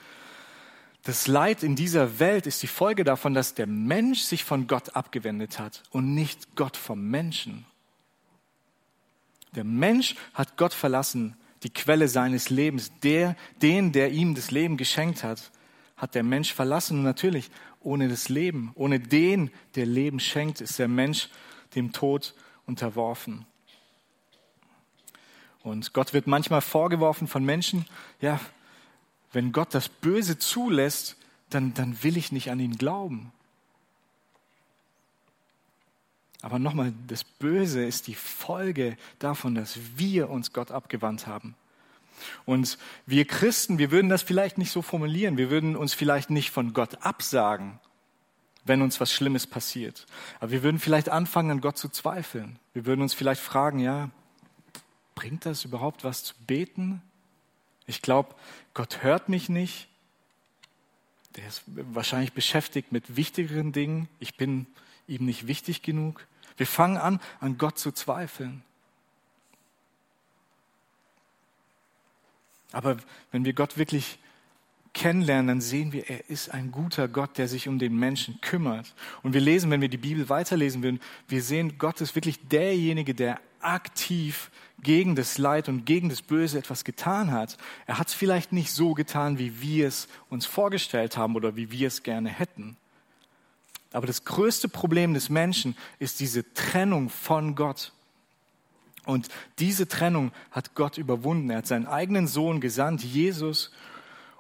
das 1.03 1.27
Leid 1.27 1.63
in 1.63 1.75
dieser 1.75 2.19
Welt 2.19 2.47
ist 2.47 2.61
die 2.63 2.67
Folge 2.67 3.03
davon, 3.03 3.33
dass 3.33 3.55
der 3.55 3.67
Mensch 3.67 4.21
sich 4.21 4.43
von 4.43 4.67
Gott 4.67 4.95
abgewendet 4.95 5.59
hat 5.59 5.83
und 5.91 6.13
nicht 6.13 6.55
Gott 6.55 6.77
vom 6.77 7.09
Menschen. 7.09 7.65
Der 9.55 9.63
Mensch 9.63 10.15
hat 10.33 10.55
Gott 10.55 10.73
verlassen 10.73 11.35
die 11.63 11.73
Quelle 11.73 12.07
seines 12.07 12.49
Lebens. 12.49 12.91
Der, 13.03 13.35
den, 13.61 13.91
der 13.91 14.11
ihm 14.11 14.35
das 14.35 14.51
Leben 14.51 14.77
geschenkt 14.77 15.23
hat, 15.23 15.51
hat 15.97 16.15
der 16.15 16.23
Mensch 16.23 16.53
verlassen. 16.53 16.99
Und 16.99 17.03
natürlich, 17.03 17.49
ohne 17.81 18.07
das 18.07 18.29
Leben, 18.29 18.71
ohne 18.75 18.99
den, 18.99 19.51
der 19.75 19.85
Leben 19.85 20.19
schenkt, 20.19 20.61
ist 20.61 20.79
der 20.79 20.87
Mensch 20.87 21.29
dem 21.75 21.91
Tod 21.91 22.33
unterworfen. 22.69 23.45
Und 25.61 25.93
Gott 25.93 26.13
wird 26.13 26.27
manchmal 26.27 26.61
vorgeworfen 26.61 27.27
von 27.27 27.43
Menschen, 27.43 27.85
ja, 28.21 28.39
wenn 29.33 29.51
Gott 29.51 29.73
das 29.73 29.89
Böse 29.89 30.37
zulässt, 30.37 31.17
dann, 31.49 31.73
dann 31.73 32.01
will 32.03 32.15
ich 32.15 32.31
nicht 32.31 32.49
an 32.49 32.59
ihn 32.59 32.77
glauben. 32.77 33.31
Aber 36.41 36.57
nochmal, 36.57 36.93
das 37.07 37.25
Böse 37.25 37.83
ist 37.83 38.07
die 38.07 38.15
Folge 38.15 38.95
davon, 39.17 39.55
dass 39.55 39.77
wir 39.97 40.29
uns 40.29 40.53
Gott 40.53 40.71
abgewandt 40.71 41.27
haben. 41.27 41.55
Und 42.45 42.77
wir 43.05 43.25
Christen, 43.25 43.77
wir 43.77 43.91
würden 43.91 44.09
das 44.09 44.21
vielleicht 44.21 44.57
nicht 44.57 44.71
so 44.71 44.81
formulieren. 44.81 45.37
Wir 45.37 45.49
würden 45.49 45.75
uns 45.75 45.93
vielleicht 45.93 46.29
nicht 46.29 46.51
von 46.51 46.73
Gott 46.73 47.03
absagen, 47.03 47.79
wenn 48.65 48.81
uns 48.81 48.99
was 48.99 49.11
Schlimmes 49.11 49.47
passiert. 49.47 50.05
Aber 50.39 50.51
wir 50.51 50.63
würden 50.63 50.79
vielleicht 50.79 51.09
anfangen, 51.09 51.51
an 51.51 51.61
Gott 51.61 51.77
zu 51.77 51.89
zweifeln. 51.89 52.59
Wir 52.73 52.85
würden 52.85 53.01
uns 53.01 53.13
vielleicht 53.13 53.41
fragen, 53.41 53.79
ja, 53.79 54.09
bringt 55.15 55.45
das 55.45 55.65
überhaupt 55.65 56.03
was 56.03 56.23
zu 56.23 56.33
beten? 56.47 57.01
Ich 57.85 58.01
glaube, 58.01 58.35
Gott 58.73 59.03
hört 59.03 59.29
mich 59.29 59.49
nicht. 59.49 59.87
Der 61.35 61.47
ist 61.47 61.63
wahrscheinlich 61.65 62.33
beschäftigt 62.33 62.91
mit 62.91 63.15
wichtigeren 63.15 63.71
Dingen. 63.71 64.07
Ich 64.19 64.37
bin 64.37 64.67
ihm 65.07 65.25
nicht 65.25 65.47
wichtig 65.47 65.81
genug. 65.81 66.25
Wir 66.57 66.67
fangen 66.67 66.97
an, 66.97 67.19
an 67.39 67.57
Gott 67.57 67.79
zu 67.79 67.91
zweifeln. 67.91 68.63
Aber 72.71 72.97
wenn 73.31 73.45
wir 73.45 73.53
Gott 73.53 73.77
wirklich 73.77 74.19
kennenlernen, 74.93 75.47
dann 75.47 75.61
sehen 75.61 75.93
wir, 75.93 76.09
er 76.09 76.29
ist 76.29 76.53
ein 76.53 76.71
guter 76.71 77.07
Gott, 77.07 77.37
der 77.37 77.47
sich 77.47 77.67
um 77.67 77.79
den 77.79 77.97
Menschen 77.97 78.39
kümmert. 78.41 78.93
Und 79.23 79.33
wir 79.33 79.41
lesen, 79.41 79.71
wenn 79.71 79.81
wir 79.81 79.89
die 79.89 79.97
Bibel 79.97 80.29
weiterlesen 80.29 80.83
würden, 80.83 80.99
wir 81.27 81.43
sehen, 81.43 81.77
Gott 81.77 82.01
ist 82.01 82.15
wirklich 82.15 82.39
derjenige, 82.47 83.13
der 83.13 83.39
aktiv 83.61 84.51
gegen 84.81 85.15
das 85.15 85.37
Leid 85.37 85.69
und 85.69 85.85
gegen 85.85 86.09
das 86.09 86.21
Böse 86.21 86.57
etwas 86.57 86.83
getan 86.83 87.31
hat. 87.31 87.57
Er 87.85 87.99
hat 87.99 88.07
es 88.07 88.13
vielleicht 88.13 88.53
nicht 88.53 88.71
so 88.71 88.93
getan, 88.93 89.37
wie 89.37 89.61
wir 89.61 89.87
es 89.87 90.07
uns 90.29 90.45
vorgestellt 90.45 91.17
haben 91.17 91.35
oder 91.35 91.55
wie 91.55 91.71
wir 91.71 91.87
es 91.87 92.03
gerne 92.03 92.29
hätten. 92.29 92.77
Aber 93.91 94.07
das 94.07 94.23
größte 94.23 94.69
Problem 94.69 95.13
des 95.13 95.29
Menschen 95.29 95.75
ist 95.97 96.19
diese 96.19 96.53
Trennung 96.53 97.09
von 97.09 97.55
Gott. 97.55 97.91
Und 99.05 99.29
diese 99.57 99.87
Trennung 99.87 100.31
hat 100.51 100.75
Gott 100.75 100.97
überwunden. 100.97 101.49
Er 101.49 101.57
hat 101.57 101.67
seinen 101.67 101.87
eigenen 101.87 102.27
Sohn 102.27 102.61
gesandt, 102.61 103.03
Jesus, 103.03 103.71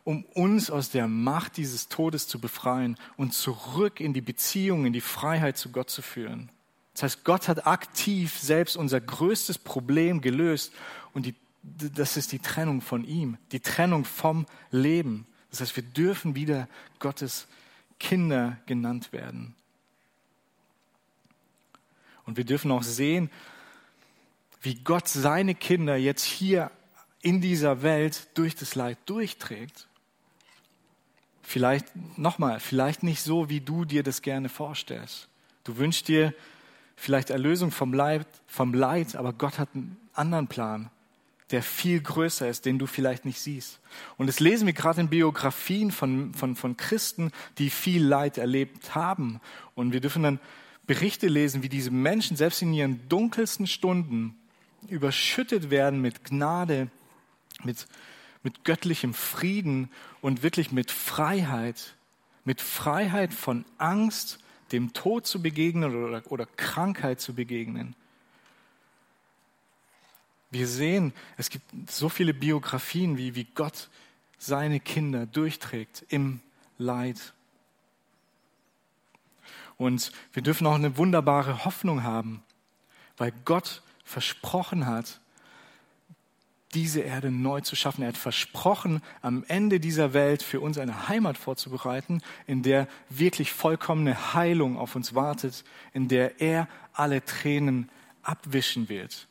um 0.09 0.23
uns 0.33 0.71
aus 0.71 0.89
der 0.89 1.07
Macht 1.07 1.57
dieses 1.57 1.87
Todes 1.87 2.27
zu 2.27 2.41
befreien 2.41 2.97
und 3.15 3.31
zurück 3.31 3.99
in 3.99 4.11
die 4.11 4.21
Beziehung, 4.21 4.87
in 4.87 4.91
die 4.91 5.01
Freiheit 5.01 5.55
zu 5.55 5.71
Gott 5.71 5.91
zu 5.91 6.01
führen. 6.01 6.49
Das 6.93 7.03
heißt, 7.03 7.25
Gott 7.25 7.47
hat 7.47 7.67
aktiv 7.67 8.35
selbst 8.35 8.75
unser 8.75 8.99
größtes 9.01 9.59
Problem 9.59 10.21
gelöst 10.21 10.73
und 11.13 11.27
die, 11.27 11.35
das 11.61 12.17
ist 12.17 12.31
die 12.31 12.39
Trennung 12.39 12.81
von 12.81 13.05
ihm, 13.05 13.37
die 13.51 13.59
Trennung 13.59 14.03
vom 14.03 14.47
Leben. 14.71 15.27
Das 15.51 15.61
heißt, 15.61 15.75
wir 15.75 15.83
dürfen 15.83 16.33
wieder 16.33 16.67
Gottes 16.97 17.45
Kinder 17.99 18.57
genannt 18.65 19.13
werden. 19.13 19.53
Und 22.25 22.35
wir 22.35 22.45
dürfen 22.45 22.71
auch 22.71 22.81
sehen, 22.81 23.29
wie 24.63 24.73
Gott 24.73 25.07
seine 25.07 25.53
Kinder 25.53 25.97
jetzt 25.97 26.23
hier 26.23 26.71
in 27.21 27.41
dieser 27.41 27.83
Welt 27.83 28.27
durch 28.33 28.55
das 28.55 28.73
Leid 28.73 28.97
durchträgt. 29.05 29.85
Vielleicht, 31.49 31.87
nochmal, 32.15 32.59
vielleicht 32.59 33.01
nicht 33.01 33.23
so, 33.23 33.49
wie 33.49 33.59
du 33.59 33.83
dir 33.83 34.03
das 34.03 34.21
gerne 34.21 34.49
vorstellst. 34.49 35.29
Du 35.63 35.77
wünschst 35.77 36.07
dir 36.07 36.35
vielleicht 36.95 37.31
Erlösung 37.31 37.71
vom 37.71 37.91
Leid, 37.91 38.27
vom 38.45 38.71
Leid, 38.71 39.15
aber 39.15 39.33
Gott 39.33 39.57
hat 39.57 39.69
einen 39.73 39.97
anderen 40.13 40.47
Plan, 40.47 40.91
der 41.49 41.63
viel 41.63 42.01
größer 42.01 42.47
ist, 42.47 42.67
den 42.67 42.77
du 42.77 42.85
vielleicht 42.85 43.25
nicht 43.25 43.39
siehst. 43.39 43.79
Und 44.17 44.27
das 44.27 44.39
lesen 44.39 44.67
wir 44.67 44.73
gerade 44.73 45.01
in 45.01 45.09
Biografien 45.09 45.89
von, 45.89 46.35
von, 46.35 46.55
von 46.55 46.77
Christen, 46.77 47.31
die 47.57 47.71
viel 47.71 48.05
Leid 48.05 48.37
erlebt 48.37 48.93
haben. 48.93 49.41
Und 49.73 49.91
wir 49.91 50.01
dürfen 50.01 50.21
dann 50.21 50.39
Berichte 50.85 51.29
lesen, 51.29 51.63
wie 51.63 51.69
diese 51.69 51.89
Menschen 51.89 52.37
selbst 52.37 52.61
in 52.61 52.73
ihren 52.73 53.09
dunkelsten 53.09 53.65
Stunden 53.65 54.35
überschüttet 54.87 55.71
werden 55.71 55.99
mit 55.99 56.25
Gnade, 56.25 56.91
mit, 57.63 57.87
mit 58.43 58.63
göttlichem 58.63 59.13
Frieden 59.13 59.89
und 60.21 60.43
wirklich 60.43 60.71
mit 60.71 60.91
Freiheit, 60.91 61.95
mit 62.45 62.61
Freiheit 62.61 63.33
von 63.33 63.65
Angst, 63.77 64.39
dem 64.71 64.93
Tod 64.93 65.25
zu 65.25 65.41
begegnen 65.41 65.95
oder, 65.95 66.31
oder 66.31 66.45
Krankheit 66.45 67.19
zu 67.19 67.33
begegnen. 67.33 67.95
Wir 70.51 70.67
sehen, 70.67 71.13
es 71.37 71.49
gibt 71.49 71.91
so 71.91 72.09
viele 72.09 72.33
Biografien, 72.33 73.17
wie, 73.17 73.35
wie 73.35 73.45
Gott 73.55 73.89
seine 74.37 74.79
Kinder 74.79 75.25
durchträgt 75.25 76.05
im 76.09 76.39
Leid. 76.77 77.33
Und 79.77 80.11
wir 80.33 80.41
dürfen 80.41 80.65
auch 80.65 80.75
eine 80.75 80.97
wunderbare 80.97 81.65
Hoffnung 81.65 82.03
haben, 82.03 82.43
weil 83.17 83.31
Gott 83.45 83.83
versprochen 84.03 84.87
hat, 84.87 85.19
diese 86.73 87.01
Erde 87.01 87.31
neu 87.31 87.61
zu 87.61 87.75
schaffen. 87.75 88.03
Er 88.03 88.09
hat 88.09 88.17
versprochen, 88.17 89.01
am 89.21 89.43
Ende 89.47 89.79
dieser 89.79 90.13
Welt 90.13 90.43
für 90.43 90.59
uns 90.59 90.77
eine 90.77 91.07
Heimat 91.07 91.37
vorzubereiten, 91.37 92.21
in 92.47 92.63
der 92.63 92.87
wirklich 93.09 93.51
vollkommene 93.51 94.33
Heilung 94.33 94.77
auf 94.77 94.95
uns 94.95 95.15
wartet, 95.15 95.63
in 95.93 96.07
der 96.07 96.41
er 96.41 96.67
alle 96.93 97.23
Tränen 97.23 97.89
abwischen 98.21 98.89
wird. 98.89 99.27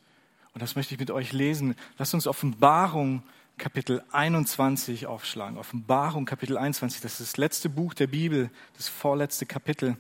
Und 0.55 0.63
das 0.63 0.75
möchte 0.75 0.95
ich 0.95 1.01
mit 1.01 1.11
euch 1.11 1.33
lesen. 1.33 1.77
Lasst 1.99 2.15
uns 2.15 2.27
Offenbarung 2.27 3.23
Kapitel 3.59 4.03
21 4.13 5.07
aufschlagen. 5.07 5.59
Offenbarung 5.59 6.25
Kapitel 6.25 6.57
21, 6.57 7.01
das 7.01 7.21
ist 7.21 7.33
das 7.33 7.37
letzte 7.37 7.69
Buch 7.69 7.95
der 7.95 8.07
Bibel, 8.07 8.51
das 8.77 8.89
vorletzte 8.89 9.47
Kapitel. 9.47 9.97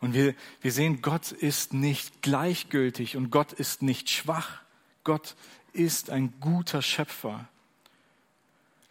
Und 0.00 0.14
wir, 0.14 0.34
wir 0.60 0.72
sehen, 0.72 1.02
Gott 1.02 1.32
ist 1.32 1.72
nicht 1.72 2.22
gleichgültig 2.22 3.16
und 3.16 3.30
Gott 3.30 3.52
ist 3.52 3.82
nicht 3.82 4.10
schwach. 4.10 4.60
Gott 5.04 5.34
ist 5.72 6.10
ein 6.10 6.34
guter 6.40 6.82
Schöpfer. 6.82 7.48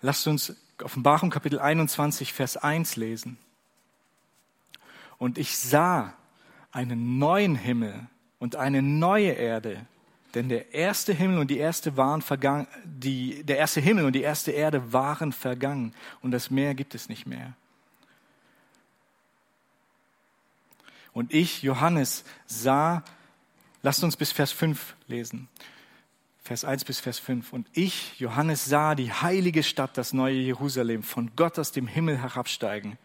Lasst 0.02 0.28
uns 0.28 0.56
Offenbarung 0.84 1.30
Kapitel 1.30 1.60
21, 1.60 2.34
Vers 2.34 2.58
1 2.58 2.98
lesen. 2.98 3.38
Und 5.18 5.38
ich 5.38 5.58
sah 5.58 6.14
einen 6.72 7.18
neuen 7.18 7.56
Himmel 7.56 8.08
und 8.40 8.56
eine 8.56 8.82
neue 8.82 9.32
Erde, 9.32 9.86
denn 10.36 10.50
der 10.50 10.74
erste 10.74 11.14
Himmel 11.14 11.40
und 11.40 11.50
die 11.50 11.58
erste 11.58 11.98
waren 11.98 12.22
vergangen, 12.22 12.68
die, 12.84 13.44
der 13.44 13.58
erste 13.58 13.82
Himmel 13.82 14.06
und 14.06 14.14
die 14.14 14.22
erste 14.22 14.52
Erde 14.52 14.94
waren 14.94 15.32
vergangen 15.32 15.94
und 16.22 16.32
das 16.32 16.52
Meer 16.52 16.76
gibt 16.76 16.94
es 16.94 17.10
nicht 17.10 17.26
mehr. 17.26 17.54
Und 21.18 21.34
ich, 21.34 21.64
Johannes, 21.64 22.24
sah, 22.46 23.04
lasst 23.82 24.04
uns 24.04 24.16
bis 24.16 24.32
Vers 24.32 24.52
5 24.52 24.96
lesen. 25.08 25.48
Vers 26.44 26.64
1 26.64 26.86
bis 26.86 27.00
Vers 27.00 27.18
5. 27.18 27.54
Und 27.54 27.66
ich, 27.74 28.20
Johannes, 28.20 28.66
sah 28.66 28.94
die 28.94 29.12
heilige 29.12 29.64
Stadt, 29.64 29.98
das 29.98 30.14
neue 30.14 30.36
Jerusalem, 30.36 31.02
von 31.02 31.32
Gott 31.36 31.58
aus 31.58 31.72
dem 31.72 31.88
Himmel 31.88 32.22
herabsteigen, 32.22 33.00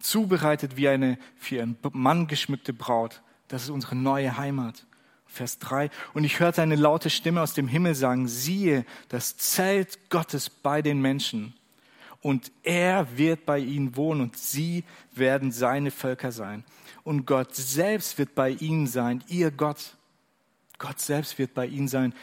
zubereitet 0.00 0.76
wie 0.76 0.88
eine 0.88 1.16
für 1.36 1.62
einen 1.62 1.78
Mann 1.92 2.26
geschmückte 2.26 2.72
Braut. 2.72 3.22
Das 3.46 3.62
ist 3.62 3.70
unsere 3.70 3.94
neue 3.94 4.36
Heimat. 4.36 4.84
Vers 5.28 5.60
3. 5.60 5.90
Und 6.14 6.24
ich 6.24 6.40
hörte 6.40 6.60
eine 6.60 6.74
laute 6.74 7.08
Stimme 7.08 7.40
aus 7.40 7.54
dem 7.54 7.68
Himmel 7.68 7.94
sagen, 7.94 8.26
siehe, 8.26 8.84
das 9.10 9.36
Zelt 9.36 10.10
Gottes 10.10 10.50
bei 10.50 10.82
den 10.82 11.00
Menschen. 11.00 11.54
Und 12.20 12.50
er 12.64 13.16
wird 13.16 13.46
bei 13.46 13.60
ihnen 13.60 13.94
wohnen 13.94 14.22
und 14.22 14.36
sie 14.36 14.82
werden 15.14 15.52
seine 15.52 15.92
Völker 15.92 16.32
sein 16.32 16.64
und 17.04 17.26
Gott 17.26 17.54
selbst 17.54 18.18
wird 18.18 18.34
bei 18.34 18.50
ihnen 18.50 18.86
sein, 18.86 19.22
ihr 19.28 19.50
Gott. 19.50 19.96
Gott 20.78 21.00
selbst 21.00 21.38
wird 21.38 21.54
bei 21.54 21.66
ihnen 21.66 21.88
sein. 21.88 22.14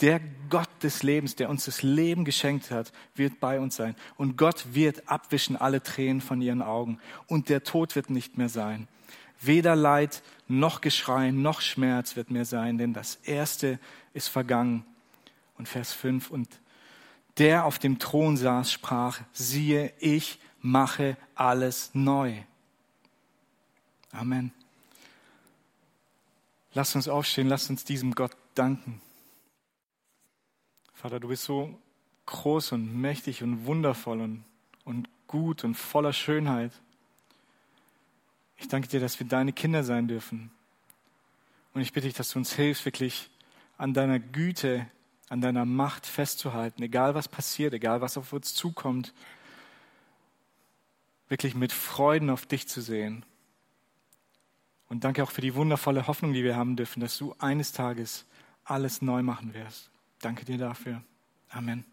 Der 0.00 0.20
Gott 0.50 0.68
des 0.82 1.02
Lebens, 1.02 1.36
der 1.36 1.48
uns 1.48 1.66
das 1.66 1.82
Leben 1.82 2.24
geschenkt 2.24 2.70
hat, 2.70 2.92
wird 3.14 3.40
bei 3.40 3.60
uns 3.60 3.76
sein. 3.76 3.94
Und 4.16 4.36
Gott 4.36 4.74
wird 4.74 5.08
abwischen 5.08 5.56
alle 5.56 5.82
Tränen 5.82 6.20
von 6.20 6.40
ihren 6.40 6.62
Augen. 6.62 6.98
Und 7.26 7.48
der 7.48 7.64
Tod 7.64 7.94
wird 7.94 8.10
nicht 8.10 8.36
mehr 8.36 8.48
sein. 8.48 8.88
Weder 9.40 9.76
Leid 9.76 10.22
noch 10.48 10.80
Geschrei 10.80 11.30
noch 11.30 11.60
Schmerz 11.60 12.16
wird 12.16 12.30
mehr 12.30 12.44
sein, 12.44 12.78
denn 12.78 12.92
das 12.92 13.16
Erste 13.16 13.78
ist 14.12 14.28
vergangen. 14.28 14.84
Und 15.56 15.68
Vers 15.68 15.92
5, 15.92 16.30
und 16.30 16.48
der 17.38 17.64
auf 17.64 17.78
dem 17.78 17.98
Thron 17.98 18.36
saß, 18.36 18.72
sprach, 18.72 19.20
siehe, 19.32 19.92
ich 19.98 20.38
mache 20.60 21.16
alles 21.34 21.90
neu. 21.92 22.34
Amen. 24.14 24.52
Lass 26.72 26.94
uns 26.94 27.08
aufstehen, 27.08 27.48
lass 27.48 27.68
uns 27.68 27.84
diesem 27.84 28.14
Gott 28.14 28.36
danken. 28.54 29.00
Vater, 30.92 31.18
du 31.18 31.28
bist 31.28 31.44
so 31.44 31.76
groß 32.26 32.72
und 32.72 33.00
mächtig 33.00 33.42
und 33.42 33.66
wundervoll 33.66 34.20
und, 34.20 34.44
und 34.84 35.08
gut 35.26 35.64
und 35.64 35.74
voller 35.74 36.12
Schönheit. 36.12 36.72
Ich 38.56 38.68
danke 38.68 38.88
dir, 38.88 39.00
dass 39.00 39.18
wir 39.18 39.26
deine 39.26 39.52
Kinder 39.52 39.82
sein 39.82 40.06
dürfen. 40.06 40.52
Und 41.74 41.80
ich 41.80 41.92
bitte 41.92 42.06
dich, 42.06 42.16
dass 42.16 42.30
du 42.30 42.38
uns 42.38 42.54
hilfst, 42.54 42.84
wirklich 42.84 43.30
an 43.78 43.94
deiner 43.94 44.20
Güte, 44.20 44.86
an 45.28 45.40
deiner 45.40 45.64
Macht 45.64 46.06
festzuhalten, 46.06 46.82
egal 46.82 47.16
was 47.16 47.26
passiert, 47.26 47.74
egal 47.74 48.00
was 48.00 48.16
auf 48.16 48.32
uns 48.32 48.54
zukommt, 48.54 49.12
wirklich 51.28 51.56
mit 51.56 51.72
Freuden 51.72 52.30
auf 52.30 52.46
dich 52.46 52.68
zu 52.68 52.80
sehen 52.80 53.24
und 54.94 55.02
danke 55.02 55.24
auch 55.24 55.32
für 55.32 55.40
die 55.40 55.56
wundervolle 55.56 56.06
Hoffnung, 56.06 56.32
die 56.34 56.44
wir 56.44 56.54
haben 56.54 56.76
dürfen, 56.76 57.00
dass 57.00 57.18
du 57.18 57.34
eines 57.40 57.72
Tages 57.72 58.26
alles 58.64 59.02
neu 59.02 59.24
machen 59.24 59.52
wirst. 59.52 59.90
Danke 60.20 60.44
dir 60.44 60.56
dafür. 60.56 61.02
Amen. 61.48 61.84